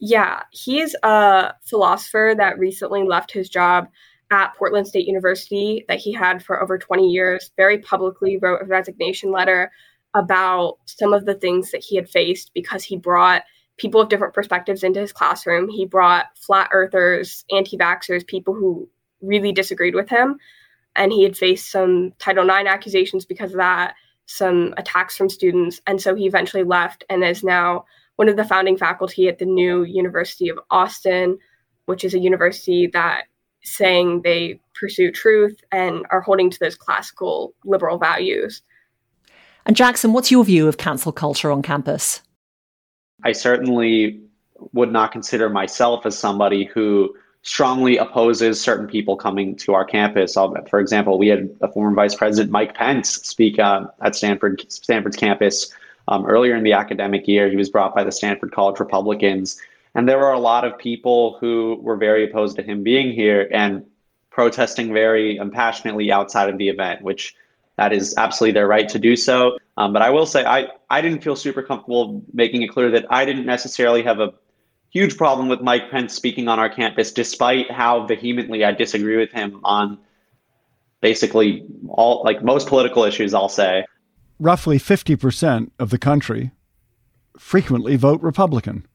Yeah, 0.00 0.42
he's 0.50 0.94
a 1.02 1.54
philosopher 1.64 2.34
that 2.36 2.58
recently 2.58 3.04
left 3.04 3.32
his 3.32 3.48
job 3.48 3.88
at 4.30 4.54
Portland 4.56 4.86
State 4.86 5.06
University 5.06 5.84
that 5.88 5.98
he 5.98 6.12
had 6.12 6.42
for 6.42 6.60
over 6.60 6.76
20 6.76 7.08
years, 7.08 7.50
very 7.56 7.78
publicly 7.78 8.36
wrote 8.36 8.62
a 8.62 8.66
resignation 8.66 9.30
letter 9.30 9.70
about 10.14 10.78
some 10.86 11.12
of 11.12 11.26
the 11.26 11.34
things 11.34 11.70
that 11.70 11.82
he 11.82 11.96
had 11.96 12.08
faced 12.08 12.52
because 12.54 12.84
he 12.84 12.96
brought 12.96 13.42
people 13.76 14.00
of 14.00 14.08
different 14.08 14.34
perspectives 14.34 14.84
into 14.84 15.00
his 15.00 15.12
classroom. 15.12 15.68
He 15.68 15.84
brought 15.84 16.26
flat 16.36 16.70
earthers, 16.72 17.44
anti 17.50 17.76
vaxxers, 17.76 18.26
people 18.26 18.54
who 18.54 18.88
really 19.20 19.52
disagreed 19.52 19.94
with 19.94 20.08
him. 20.08 20.38
And 20.96 21.12
he 21.12 21.24
had 21.24 21.36
faced 21.36 21.70
some 21.70 22.12
Title 22.18 22.48
IX 22.48 22.68
accusations 22.68 23.24
because 23.24 23.50
of 23.50 23.56
that, 23.56 23.94
some 24.26 24.74
attacks 24.76 25.16
from 25.16 25.28
students. 25.28 25.80
And 25.86 26.00
so 26.00 26.14
he 26.14 26.26
eventually 26.26 26.62
left 26.62 27.04
and 27.10 27.24
is 27.24 27.42
now 27.42 27.84
one 28.16 28.28
of 28.28 28.36
the 28.36 28.44
founding 28.44 28.76
faculty 28.76 29.28
at 29.28 29.38
the 29.38 29.44
new 29.44 29.82
University 29.82 30.48
of 30.48 30.60
Austin, 30.70 31.38
which 31.86 32.04
is 32.04 32.14
a 32.14 32.18
university 32.20 32.88
that 32.92 33.24
saying 33.64 34.22
they 34.22 34.60
pursue 34.78 35.10
truth 35.10 35.58
and 35.72 36.06
are 36.10 36.20
holding 36.20 36.50
to 36.50 36.58
those 36.60 36.76
classical 36.76 37.54
liberal 37.64 37.98
values. 37.98 38.62
And 39.66 39.76
Jackson, 39.76 40.12
what's 40.12 40.30
your 40.30 40.44
view 40.44 40.68
of 40.68 40.76
cancel 40.76 41.12
culture 41.12 41.50
on 41.50 41.62
campus? 41.62 42.20
I 43.22 43.32
certainly 43.32 44.20
would 44.72 44.92
not 44.92 45.12
consider 45.12 45.48
myself 45.48 46.04
as 46.06 46.18
somebody 46.18 46.64
who 46.64 47.14
strongly 47.42 47.98
opposes 47.98 48.60
certain 48.60 48.86
people 48.86 49.16
coming 49.16 49.54
to 49.54 49.74
our 49.74 49.84
campus. 49.84 50.34
for 50.34 50.80
example, 50.80 51.18
we 51.18 51.28
had 51.28 51.48
a 51.60 51.68
former 51.68 51.94
Vice 51.94 52.14
President 52.14 52.50
Mike 52.50 52.74
Pence 52.74 53.10
speak 53.10 53.58
uh, 53.58 53.86
at 54.00 54.16
Stanford 54.16 54.64
Stanford's 54.70 55.16
campus 55.16 55.72
um, 56.08 56.24
earlier 56.26 56.56
in 56.56 56.64
the 56.64 56.72
academic 56.72 57.28
year. 57.28 57.50
He 57.50 57.56
was 57.56 57.68
brought 57.68 57.94
by 57.94 58.04
the 58.04 58.12
Stanford 58.12 58.52
College 58.52 58.80
Republicans, 58.80 59.60
and 59.94 60.08
there 60.08 60.18
were 60.18 60.32
a 60.32 60.38
lot 60.38 60.64
of 60.64 60.78
people 60.78 61.36
who 61.38 61.78
were 61.82 61.96
very 61.96 62.28
opposed 62.28 62.56
to 62.56 62.62
him 62.62 62.82
being 62.82 63.12
here 63.12 63.48
and 63.52 63.84
protesting 64.30 64.92
very 64.92 65.38
passionately 65.52 66.10
outside 66.10 66.48
of 66.48 66.58
the 66.58 66.68
event, 66.68 67.02
which 67.02 67.34
that 67.76 67.92
is 67.92 68.14
absolutely 68.16 68.52
their 68.52 68.68
right 68.68 68.88
to 68.88 68.98
do 68.98 69.16
so. 69.16 69.58
Um, 69.76 69.92
but 69.92 70.02
I 70.02 70.10
will 70.10 70.26
say, 70.26 70.44
I, 70.44 70.68
I 70.90 71.00
didn't 71.00 71.22
feel 71.22 71.36
super 71.36 71.62
comfortable 71.62 72.22
making 72.32 72.62
it 72.62 72.68
clear 72.68 72.90
that 72.92 73.06
I 73.10 73.24
didn't 73.24 73.46
necessarily 73.46 74.02
have 74.02 74.20
a 74.20 74.32
huge 74.90 75.16
problem 75.16 75.48
with 75.48 75.60
Mike 75.60 75.90
Pence 75.90 76.14
speaking 76.14 76.46
on 76.48 76.58
our 76.58 76.68
campus, 76.68 77.12
despite 77.12 77.70
how 77.70 78.06
vehemently 78.06 78.64
I 78.64 78.72
disagree 78.72 79.16
with 79.16 79.32
him 79.32 79.60
on 79.64 79.98
basically 81.00 81.66
all, 81.88 82.22
like 82.24 82.42
most 82.44 82.68
political 82.68 83.02
issues, 83.04 83.34
I'll 83.34 83.48
say. 83.48 83.84
Roughly 84.38 84.78
50% 84.78 85.70
of 85.78 85.90
the 85.90 85.98
country 85.98 86.52
frequently 87.36 87.96
vote 87.96 88.22
Republican, 88.22 88.86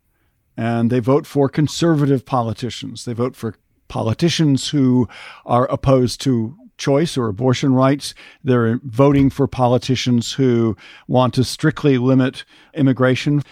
and 0.56 0.90
they 0.90 1.00
vote 1.00 1.28
for 1.28 1.50
conservative 1.50 2.26
politicians. 2.26 3.04
They 3.04 3.14
vote 3.14 3.36
for 3.36 3.56
politicians 3.90 4.70
who 4.70 5.08
are 5.46 5.66
opposed 5.70 6.22
to 6.22 6.56
choice 6.80 7.18
or 7.18 7.28
abortion 7.28 7.74
rights. 7.74 8.16
They're 8.44 8.80
voting 8.84 9.30
for 9.30 9.48
politicians 9.48 10.34
who 10.34 10.76
want 11.08 11.36
to 11.36 11.44
strictly 11.44 11.98
limit 12.00 12.44
immigration. 12.74 13.44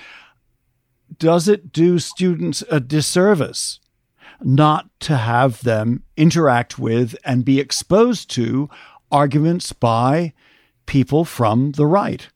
Does 1.20 1.48
it 1.48 1.72
do 1.72 2.00
students 2.00 2.63
a 2.72 2.80
disservice 2.80 3.80
not 4.42 4.90
to 5.02 5.18
have 5.18 5.62
them 5.63 6.04
interact 6.16 6.80
with 6.80 7.16
and 7.24 7.46
be 7.46 7.60
exposed 7.60 8.30
to 8.32 8.70
arguments 9.12 9.74
by 9.74 10.34
people 10.86 11.26
from 11.26 11.72
the 11.72 11.86
right? 11.86 12.30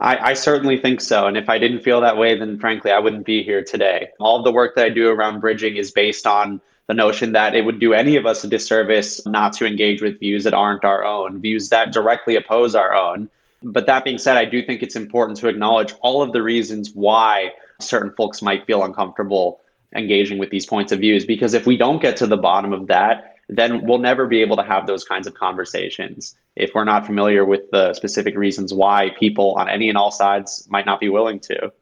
I, 0.00 0.30
I, 0.30 0.32
certainly 0.34 0.76
think 0.76 1.00
so. 1.00 1.26
And 1.26 1.36
if 1.36 1.48
I 1.48 1.58
didn't 1.58 1.80
feel 1.80 2.00
that 2.00 2.16
way, 2.16 2.36
then 2.36 2.58
frankly, 2.58 2.90
I 2.90 2.98
wouldn't 2.98 3.24
be 3.24 3.44
here 3.44 3.62
today. 3.62 4.08
All 4.18 4.42
the 4.42 4.50
work 4.50 4.74
that 4.74 4.86
I 4.86 4.88
do 4.88 5.08
around 5.08 5.40
bridging 5.40 5.76
is 5.76 5.92
based 5.92 6.26
on 6.26 6.60
the 6.86 6.94
notion 6.94 7.32
that 7.32 7.54
it 7.54 7.64
would 7.64 7.80
do 7.80 7.94
any 7.94 8.16
of 8.16 8.26
us 8.26 8.44
a 8.44 8.48
disservice 8.48 9.24
not 9.26 9.52
to 9.54 9.66
engage 9.66 10.02
with 10.02 10.20
views 10.20 10.44
that 10.44 10.54
aren't 10.54 10.84
our 10.84 11.04
own, 11.04 11.40
views 11.40 11.70
that 11.70 11.92
directly 11.92 12.36
oppose 12.36 12.74
our 12.74 12.94
own. 12.94 13.28
But 13.62 13.86
that 13.86 14.04
being 14.04 14.18
said, 14.18 14.36
I 14.36 14.44
do 14.44 14.62
think 14.62 14.82
it's 14.82 14.96
important 14.96 15.38
to 15.38 15.48
acknowledge 15.48 15.94
all 16.02 16.20
of 16.20 16.32
the 16.32 16.42
reasons 16.42 16.90
why 16.92 17.52
certain 17.80 18.12
folks 18.12 18.42
might 18.42 18.66
feel 18.66 18.84
uncomfortable 18.84 19.60
engaging 19.94 20.38
with 20.38 20.50
these 20.50 20.66
points 20.66 20.92
of 20.92 21.00
views. 21.00 21.24
Because 21.24 21.54
if 21.54 21.66
we 21.66 21.76
don't 21.76 22.02
get 22.02 22.16
to 22.18 22.26
the 22.26 22.36
bottom 22.36 22.72
of 22.72 22.88
that, 22.88 23.36
then 23.48 23.86
we'll 23.86 23.98
never 23.98 24.26
be 24.26 24.40
able 24.40 24.56
to 24.56 24.62
have 24.62 24.86
those 24.86 25.04
kinds 25.04 25.26
of 25.26 25.34
conversations 25.34 26.34
if 26.56 26.72
we're 26.74 26.84
not 26.84 27.06
familiar 27.06 27.44
with 27.44 27.70
the 27.72 27.92
specific 27.94 28.36
reasons 28.36 28.72
why 28.72 29.10
people 29.18 29.54
on 29.54 29.68
any 29.68 29.88
and 29.88 29.98
all 29.98 30.10
sides 30.10 30.66
might 30.70 30.86
not 30.86 31.00
be 31.00 31.08
willing 31.08 31.40
to. 31.40 31.72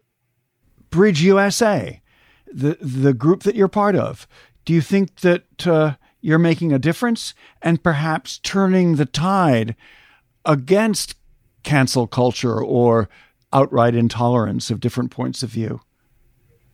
Bridge 0.90 1.22
USA, 1.22 2.02
the 2.52 2.76
the 2.80 3.14
group 3.14 3.44
that 3.44 3.54
you're 3.54 3.68
part 3.68 3.96
of, 3.96 4.26
do 4.64 4.72
you 4.72 4.80
think 4.80 5.20
that 5.20 5.66
uh, 5.66 5.94
you're 6.20 6.38
making 6.38 6.72
a 6.72 6.78
difference 6.78 7.34
and 7.60 7.82
perhaps 7.82 8.38
turning 8.38 8.96
the 8.96 9.06
tide 9.06 9.74
against 10.44 11.16
cancel 11.62 12.06
culture 12.06 12.62
or 12.62 13.08
outright 13.52 13.94
intolerance 13.94 14.70
of 14.70 14.80
different 14.80 15.10
points 15.10 15.42
of 15.42 15.50
view? 15.50 15.80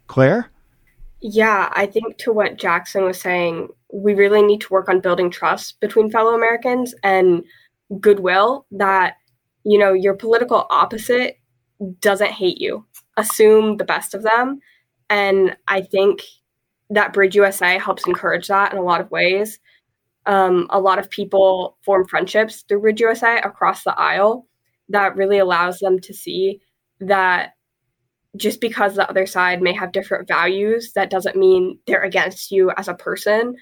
Clare? 0.06 0.50
Yeah, 1.20 1.70
I 1.72 1.86
think 1.86 2.18
to 2.18 2.32
what 2.32 2.58
Jackson 2.58 3.04
was 3.04 3.20
saying, 3.20 3.68
we 3.92 4.14
really 4.14 4.42
need 4.42 4.60
to 4.62 4.72
work 4.72 4.88
on 4.88 5.00
building 5.00 5.30
trust 5.30 5.80
between 5.80 6.10
fellow 6.10 6.34
Americans 6.34 6.94
and 7.02 7.42
goodwill 8.00 8.66
that, 8.72 9.16
you 9.64 9.78
know, 9.78 9.92
your 9.92 10.14
political 10.14 10.66
opposite 10.70 11.38
doesn't 12.00 12.30
hate 12.30 12.58
you. 12.58 12.84
Assume 13.16 13.76
the 13.76 13.84
best 13.84 14.14
of 14.14 14.22
them. 14.22 14.60
And 15.10 15.56
I 15.66 15.80
think 15.80 16.22
that 16.90 17.12
Bridge 17.12 17.36
USA 17.36 17.78
helps 17.78 18.06
encourage 18.06 18.48
that 18.48 18.72
in 18.72 18.78
a 18.78 18.82
lot 18.82 19.00
of 19.00 19.10
ways. 19.10 19.58
Um, 20.26 20.66
a 20.70 20.80
lot 20.80 20.98
of 20.98 21.10
people 21.10 21.78
form 21.84 22.06
friendships 22.06 22.64
through 22.68 22.80
Bridge 22.80 23.00
USA 23.00 23.38
across 23.38 23.84
the 23.84 23.98
aisle 23.98 24.46
that 24.88 25.16
really 25.16 25.38
allows 25.38 25.78
them 25.78 25.98
to 26.00 26.14
see 26.14 26.60
that 27.00 27.52
just 28.36 28.60
because 28.60 28.94
the 28.94 29.08
other 29.08 29.26
side 29.26 29.62
may 29.62 29.72
have 29.72 29.92
different 29.92 30.28
values, 30.28 30.92
that 30.94 31.10
doesn't 31.10 31.36
mean 31.36 31.78
they're 31.86 32.02
against 32.02 32.50
you 32.50 32.70
as 32.76 32.88
a 32.88 32.94
person. 32.94 33.54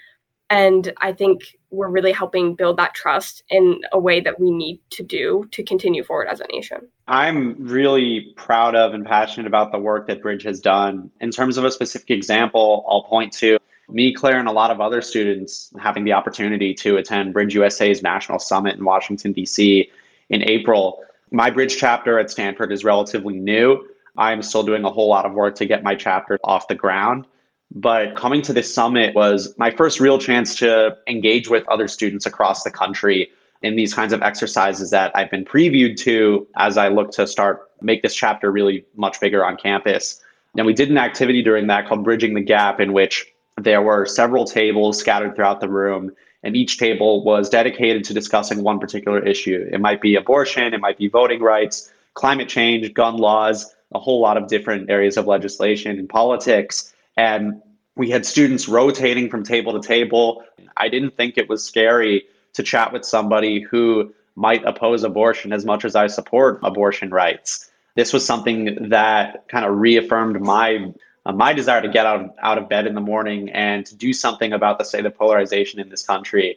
And 0.49 0.93
I 0.99 1.13
think 1.13 1.57
we're 1.71 1.89
really 1.89 2.13
helping 2.13 2.55
build 2.55 2.77
that 2.77 2.95
trust 2.95 3.43
in 3.51 3.81
a 3.93 3.99
way 3.99 4.21
that 4.21 4.39
we 4.39 4.51
need 4.51 4.81
to 4.91 5.03
do 5.03 5.49
to 5.51 5.63
continue 5.63 6.05
forward 6.05 6.29
as 6.29 6.41
a 6.41 6.47
nation. 6.53 6.89
I'm 7.09 7.57
really 7.59 8.33
proud 8.37 8.77
of 8.77 8.95
and 8.95 9.05
passionate 9.05 9.47
about 9.47 9.73
the 9.73 9.79
work 9.79 10.07
that 10.07 10.23
Bridge 10.23 10.45
has 10.45 10.61
done. 10.61 11.11
In 11.21 11.31
terms 11.31 11.57
of 11.57 11.65
a 11.65 11.71
specific 11.71 12.11
example, 12.11 12.85
I'll 12.89 13.03
point 13.03 13.33
to 13.35 13.59
me, 13.89 14.13
Clare, 14.13 14.39
and 14.39 14.49
a 14.49 14.53
lot 14.53 14.71
of 14.71 14.81
other 14.81 15.01
students 15.01 15.73
having 15.79 16.05
the 16.05 16.13
opportunity 16.13 16.75
to 16.75 16.97
attend 16.97 17.33
Bridge 17.33 17.55
USA's 17.55 18.03
National 18.03 18.39
Summit 18.39 18.77
in 18.77 18.85
Washington, 18.85 19.33
D.C. 19.33 19.91
in 20.31 20.49
April. 20.49 21.03
My 21.31 21.51
Bridge 21.51 21.77
chapter 21.77 22.19
at 22.19 22.31
Stanford 22.31 22.73
is 22.73 22.85
relatively 22.85 23.35
new. 23.35 23.89
I'm 24.17 24.43
still 24.43 24.63
doing 24.63 24.85
a 24.85 24.91
whole 24.91 25.09
lot 25.09 25.27
of 25.27 25.33
work 25.33 25.57
to 25.57 25.67
get 25.67 25.83
my 25.83 25.95
chapter 25.95 26.39
off 26.43 26.69
the 26.69 26.75
ground. 26.75 27.27
But 27.75 28.17
coming 28.17 28.43
to 28.43 28.53
this 28.53 28.73
summit 28.73 29.15
was 29.15 29.55
my 29.59 29.71
first 29.71 30.01
real 30.01 30.19
chance 30.19 30.55
to 30.57 30.97
engage 31.07 31.49
with 31.49 31.69
other 31.69 31.89
students 31.89 32.25
across 32.25 32.63
the 32.63 32.71
country 32.71 33.31
in 33.63 33.77
these 33.77 33.93
kinds 33.93 34.13
of 34.13 34.23
exercises 34.23 34.91
that 34.91 35.11
I've 35.15 35.31
been 35.31 35.45
previewed 35.45 35.97
to 35.99 36.47
as 36.57 36.79
I 36.79 36.89
look 36.89 37.11
to 37.13 37.27
start 37.27 37.71
make 37.83 38.03
this 38.03 38.15
chapter 38.15 38.51
really 38.51 38.85
much 38.97 39.21
bigger 39.21 39.45
on 39.45 39.57
campus. 39.57 40.23
And 40.57 40.67
we 40.67 40.73
did 40.73 40.91
an 40.91 40.99
activity 40.99 41.43
during 41.43 41.67
that 41.67 41.87
called 41.87 42.05
Bridging 42.05 42.35
the 42.35 42.41
Gap, 42.41 42.81
in 42.81 42.93
which 42.93 43.27
there 43.59 43.83
were 43.83 44.07
several 44.07 44.45
tables 44.45 44.99
scattered 44.99 45.35
throughout 45.35 45.61
the 45.61 45.69
room, 45.69 46.13
and 46.43 46.57
each 46.57 46.79
table 46.79 47.25
was 47.25 47.49
dedicated 47.49 48.05
to 48.05 48.15
discussing 48.15 48.63
one 48.63 48.79
particular 48.79 49.25
issue. 49.25 49.69
It 49.71 49.81
might 49.81 50.01
be 50.01 50.15
abortion, 50.15 50.73
it 50.73 50.81
might 50.81 50.99
be 50.99 51.09
voting 51.09 51.43
rights, 51.43 51.91
climate 52.15 52.49
change, 52.49 52.93
gun 52.95 53.17
laws, 53.17 53.75
a 53.95 53.99
whole 53.99 54.21
lot 54.21 54.37
of 54.37 54.49
different 54.49 54.91
areas 54.91 55.17
of 55.17 55.27
legislation 55.27 55.99
and 55.99 56.09
politics. 56.09 56.93
And 57.17 57.63
we 57.97 58.11
had 58.11 58.27
students 58.27 58.69
rotating 58.69 59.31
from 59.31 59.43
table 59.43 59.81
to 59.81 59.87
table. 59.87 60.45
I 60.77 60.89
didn't 60.89 61.17
think 61.17 61.39
it 61.39 61.49
was 61.49 61.65
scary 61.65 62.25
to 62.53 62.63
chat 62.63 62.93
with 62.93 63.05
somebody 63.05 63.61
who 63.61 64.13
might 64.35 64.65
oppose 64.65 65.03
abortion 65.03 65.53
as 65.53 65.65
much 65.65 65.85
as 65.85 65.97
I 65.97 66.07
support 66.09 66.61
abortion 66.63 67.11
rights. 67.11 67.71
This 67.95 68.13
was 68.13 68.25
something 68.25 68.91
that 68.91 69.49
kind 69.49 69.65
of 69.65 69.79
reaffirmed 69.79 70.41
my 70.41 70.93
uh, 71.25 71.33
my 71.33 71.53
desire 71.53 71.83
to 71.83 71.89
get 71.89 72.07
out 72.07 72.21
of, 72.21 72.31
out 72.41 72.57
of 72.57 72.69
bed 72.69 72.87
in 72.87 72.95
the 72.95 73.01
morning 73.01 73.51
and 73.51 73.85
to 73.87 73.97
do 73.97 74.13
something 74.13 74.53
about 74.53 74.79
the 74.79 74.85
state 74.85 75.05
of 75.05 75.15
polarization 75.17 75.81
in 75.81 75.89
this 75.89 76.07
country. 76.07 76.57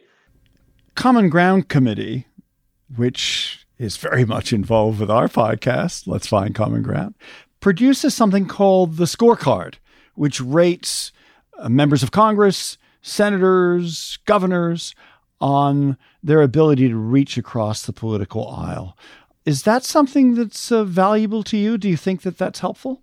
Common 0.94 1.28
Ground 1.28 1.68
Committee, 1.68 2.26
which 2.94 3.66
is 3.78 3.96
very 3.96 4.24
much 4.24 4.52
involved 4.52 5.00
with 5.00 5.10
our 5.10 5.26
podcast, 5.26 6.06
Let's 6.06 6.28
Find 6.28 6.54
Common 6.54 6.82
Ground, 6.82 7.14
produces 7.58 8.14
something 8.14 8.46
called 8.46 8.96
the 8.96 9.06
Scorecard, 9.06 9.74
which 10.20 10.38
rates 10.38 11.12
uh, 11.58 11.70
members 11.70 12.02
of 12.02 12.10
Congress, 12.10 12.76
senators, 13.00 14.18
governors 14.26 14.94
on 15.40 15.96
their 16.22 16.42
ability 16.42 16.90
to 16.90 16.96
reach 16.96 17.38
across 17.38 17.86
the 17.86 17.92
political 17.94 18.46
aisle. 18.46 18.98
Is 19.46 19.62
that 19.62 19.82
something 19.82 20.34
that's 20.34 20.70
uh, 20.70 20.84
valuable 20.84 21.42
to 21.44 21.56
you? 21.56 21.78
Do 21.78 21.88
you 21.88 21.96
think 21.96 22.20
that 22.20 22.36
that's 22.36 22.58
helpful? 22.58 23.00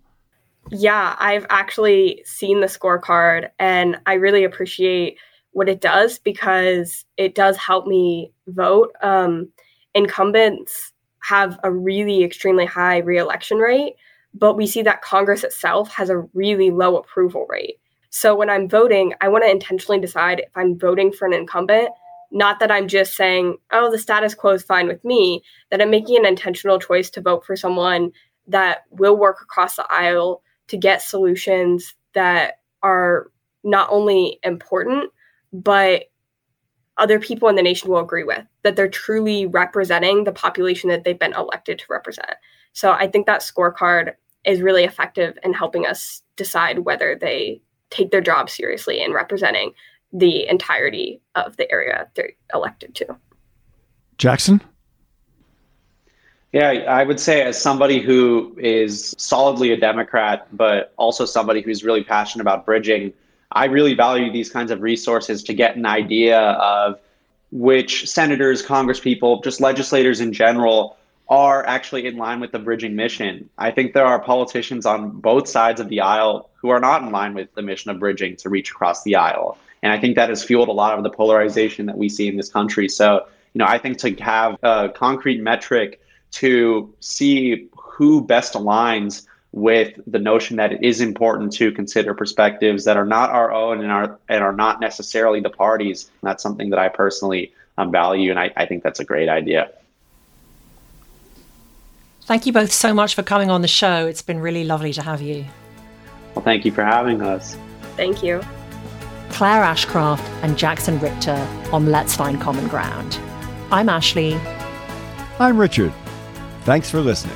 Yeah, 0.70 1.16
I've 1.18 1.44
actually 1.50 2.22
seen 2.24 2.60
the 2.60 2.68
scorecard 2.68 3.48
and 3.58 3.98
I 4.06 4.12
really 4.12 4.44
appreciate 4.44 5.18
what 5.50 5.68
it 5.68 5.80
does 5.80 6.20
because 6.20 7.04
it 7.16 7.34
does 7.34 7.56
help 7.56 7.88
me 7.88 8.30
vote. 8.46 8.92
Um, 9.02 9.48
incumbents 9.92 10.92
have 11.24 11.58
a 11.64 11.72
really 11.72 12.22
extremely 12.22 12.64
high 12.64 12.98
reelection 12.98 13.58
rate, 13.58 13.94
but 14.38 14.56
we 14.56 14.66
see 14.66 14.82
that 14.82 15.02
Congress 15.02 15.44
itself 15.44 15.90
has 15.90 16.10
a 16.10 16.18
really 16.34 16.70
low 16.70 16.96
approval 16.96 17.46
rate. 17.48 17.76
So 18.10 18.34
when 18.34 18.48
I'm 18.48 18.68
voting, 18.68 19.14
I 19.20 19.28
want 19.28 19.44
to 19.44 19.50
intentionally 19.50 20.00
decide 20.00 20.40
if 20.40 20.50
I'm 20.54 20.78
voting 20.78 21.12
for 21.12 21.26
an 21.26 21.34
incumbent, 21.34 21.90
not 22.30 22.60
that 22.60 22.70
I'm 22.70 22.88
just 22.88 23.16
saying, 23.16 23.56
oh, 23.72 23.90
the 23.90 23.98
status 23.98 24.34
quo 24.34 24.52
is 24.52 24.62
fine 24.62 24.86
with 24.86 25.04
me, 25.04 25.42
that 25.70 25.80
I'm 25.80 25.90
making 25.90 26.18
an 26.18 26.26
intentional 26.26 26.78
choice 26.78 27.10
to 27.10 27.20
vote 27.20 27.44
for 27.44 27.56
someone 27.56 28.12
that 28.46 28.84
will 28.90 29.16
work 29.16 29.38
across 29.42 29.76
the 29.76 29.86
aisle 29.90 30.42
to 30.68 30.76
get 30.76 31.02
solutions 31.02 31.94
that 32.14 32.60
are 32.82 33.30
not 33.64 33.88
only 33.90 34.38
important, 34.42 35.10
but 35.52 36.04
other 36.96 37.20
people 37.20 37.48
in 37.48 37.56
the 37.56 37.62
nation 37.62 37.90
will 37.90 38.00
agree 38.00 38.24
with, 38.24 38.44
that 38.62 38.76
they're 38.76 38.88
truly 38.88 39.46
representing 39.46 40.24
the 40.24 40.32
population 40.32 40.90
that 40.90 41.04
they've 41.04 41.18
been 41.18 41.34
elected 41.34 41.78
to 41.78 41.84
represent. 41.88 42.34
So 42.72 42.92
I 42.92 43.08
think 43.08 43.26
that 43.26 43.40
scorecard 43.40 44.14
is 44.44 44.62
really 44.62 44.84
effective 44.84 45.36
in 45.42 45.52
helping 45.52 45.86
us 45.86 46.22
decide 46.36 46.80
whether 46.80 47.16
they 47.20 47.60
take 47.90 48.10
their 48.10 48.20
job 48.20 48.50
seriously 48.50 49.02
in 49.02 49.12
representing 49.12 49.72
the 50.12 50.46
entirety 50.48 51.20
of 51.34 51.56
the 51.56 51.70
area 51.70 52.08
they're 52.14 52.32
elected 52.54 52.94
to. 52.94 53.16
Jackson? 54.16 54.60
Yeah, 56.52 56.70
I 56.70 57.04
would 57.04 57.20
say 57.20 57.42
as 57.42 57.60
somebody 57.60 58.00
who 58.00 58.56
is 58.58 59.14
solidly 59.18 59.70
a 59.72 59.76
Democrat, 59.76 60.48
but 60.50 60.94
also 60.96 61.26
somebody 61.26 61.60
who's 61.60 61.84
really 61.84 62.02
passionate 62.02 62.42
about 62.42 62.64
bridging, 62.64 63.12
I 63.52 63.66
really 63.66 63.94
value 63.94 64.32
these 64.32 64.50
kinds 64.50 64.70
of 64.70 64.80
resources 64.80 65.42
to 65.44 65.52
get 65.52 65.76
an 65.76 65.84
idea 65.84 66.40
of 66.40 66.98
which 67.50 68.08
senators, 68.08 68.64
congresspeople, 68.64 69.44
just 69.44 69.60
legislators 69.60 70.20
in 70.20 70.32
general 70.32 70.96
are 71.28 71.66
actually 71.66 72.06
in 72.06 72.16
line 72.16 72.40
with 72.40 72.52
the 72.52 72.58
bridging 72.58 72.96
mission. 72.96 73.50
I 73.58 73.70
think 73.70 73.92
there 73.92 74.06
are 74.06 74.18
politicians 74.18 74.86
on 74.86 75.10
both 75.10 75.46
sides 75.46 75.80
of 75.80 75.88
the 75.88 76.00
aisle 76.00 76.48
who 76.54 76.70
are 76.70 76.80
not 76.80 77.02
in 77.02 77.10
line 77.10 77.34
with 77.34 77.54
the 77.54 77.62
mission 77.62 77.90
of 77.90 77.98
bridging 77.98 78.36
to 78.36 78.48
reach 78.48 78.70
across 78.70 79.02
the 79.02 79.16
aisle. 79.16 79.58
And 79.82 79.92
I 79.92 80.00
think 80.00 80.16
that 80.16 80.30
has 80.30 80.42
fueled 80.42 80.68
a 80.68 80.72
lot 80.72 80.96
of 80.96 81.04
the 81.04 81.10
polarization 81.10 81.86
that 81.86 81.96
we 81.96 82.08
see 82.08 82.28
in 82.28 82.36
this 82.36 82.48
country. 82.48 82.88
So, 82.88 83.26
you 83.52 83.58
know, 83.58 83.66
I 83.66 83.78
think 83.78 83.98
to 83.98 84.14
have 84.22 84.58
a 84.62 84.88
concrete 84.88 85.40
metric 85.40 86.00
to 86.32 86.92
see 87.00 87.68
who 87.76 88.24
best 88.24 88.54
aligns 88.54 89.26
with 89.52 89.98
the 90.06 90.18
notion 90.18 90.56
that 90.56 90.72
it 90.72 90.82
is 90.82 91.00
important 91.00 91.52
to 91.54 91.72
consider 91.72 92.14
perspectives 92.14 92.84
that 92.84 92.96
are 92.96 93.06
not 93.06 93.30
our 93.30 93.52
own 93.52 93.80
and 93.80 93.90
are 93.90 94.18
and 94.28 94.42
are 94.44 94.52
not 94.52 94.80
necessarily 94.80 95.40
the 95.40 95.50
parties. 95.50 96.10
That's 96.22 96.42
something 96.42 96.70
that 96.70 96.78
I 96.78 96.88
personally 96.88 97.52
um, 97.78 97.90
value, 97.90 98.30
and 98.30 98.38
I, 98.38 98.52
I 98.56 98.66
think 98.66 98.82
that's 98.82 99.00
a 99.00 99.04
great 99.04 99.28
idea. 99.28 99.70
Thank 102.28 102.44
you 102.44 102.52
both 102.52 102.70
so 102.70 102.92
much 102.92 103.14
for 103.14 103.22
coming 103.22 103.48
on 103.48 103.62
the 103.62 103.68
show. 103.68 104.06
It's 104.06 104.20
been 104.20 104.38
really 104.38 104.62
lovely 104.62 104.92
to 104.92 105.02
have 105.02 105.22
you. 105.22 105.46
Well, 106.34 106.44
thank 106.44 106.66
you 106.66 106.70
for 106.70 106.84
having 106.84 107.22
us. 107.22 107.56
Thank 107.96 108.22
you. 108.22 108.42
Clare 109.30 109.62
Ashcraft 109.62 110.20
and 110.42 110.58
Jackson 110.58 111.00
Richter 111.00 111.48
on 111.72 111.86
Let's 111.86 112.14
Find 112.14 112.38
Common 112.38 112.68
Ground. 112.68 113.18
I'm 113.70 113.88
Ashley. 113.88 114.34
I'm 115.40 115.56
Richard. 115.56 115.90
Thanks 116.64 116.90
for 116.90 117.00
listening. 117.00 117.34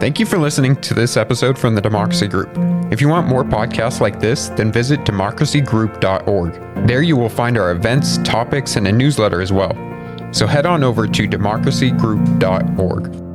Thank 0.00 0.18
you 0.18 0.26
for 0.26 0.38
listening 0.38 0.74
to 0.80 0.92
this 0.92 1.16
episode 1.16 1.56
from 1.56 1.76
the 1.76 1.80
Democracy 1.80 2.26
Group. 2.26 2.50
If 2.92 3.00
you 3.00 3.08
want 3.08 3.28
more 3.28 3.44
podcasts 3.44 4.00
like 4.00 4.18
this, 4.18 4.48
then 4.48 4.72
visit 4.72 4.98
democracygroup.org. 5.04 6.88
There 6.88 7.02
you 7.02 7.16
will 7.16 7.28
find 7.28 7.56
our 7.56 7.70
events, 7.70 8.18
topics, 8.18 8.74
and 8.74 8.88
a 8.88 8.92
newsletter 8.92 9.40
as 9.40 9.52
well. 9.52 9.86
So 10.36 10.46
head 10.46 10.66
on 10.66 10.84
over 10.84 11.06
to 11.06 11.26
democracygroup.org. 11.26 13.25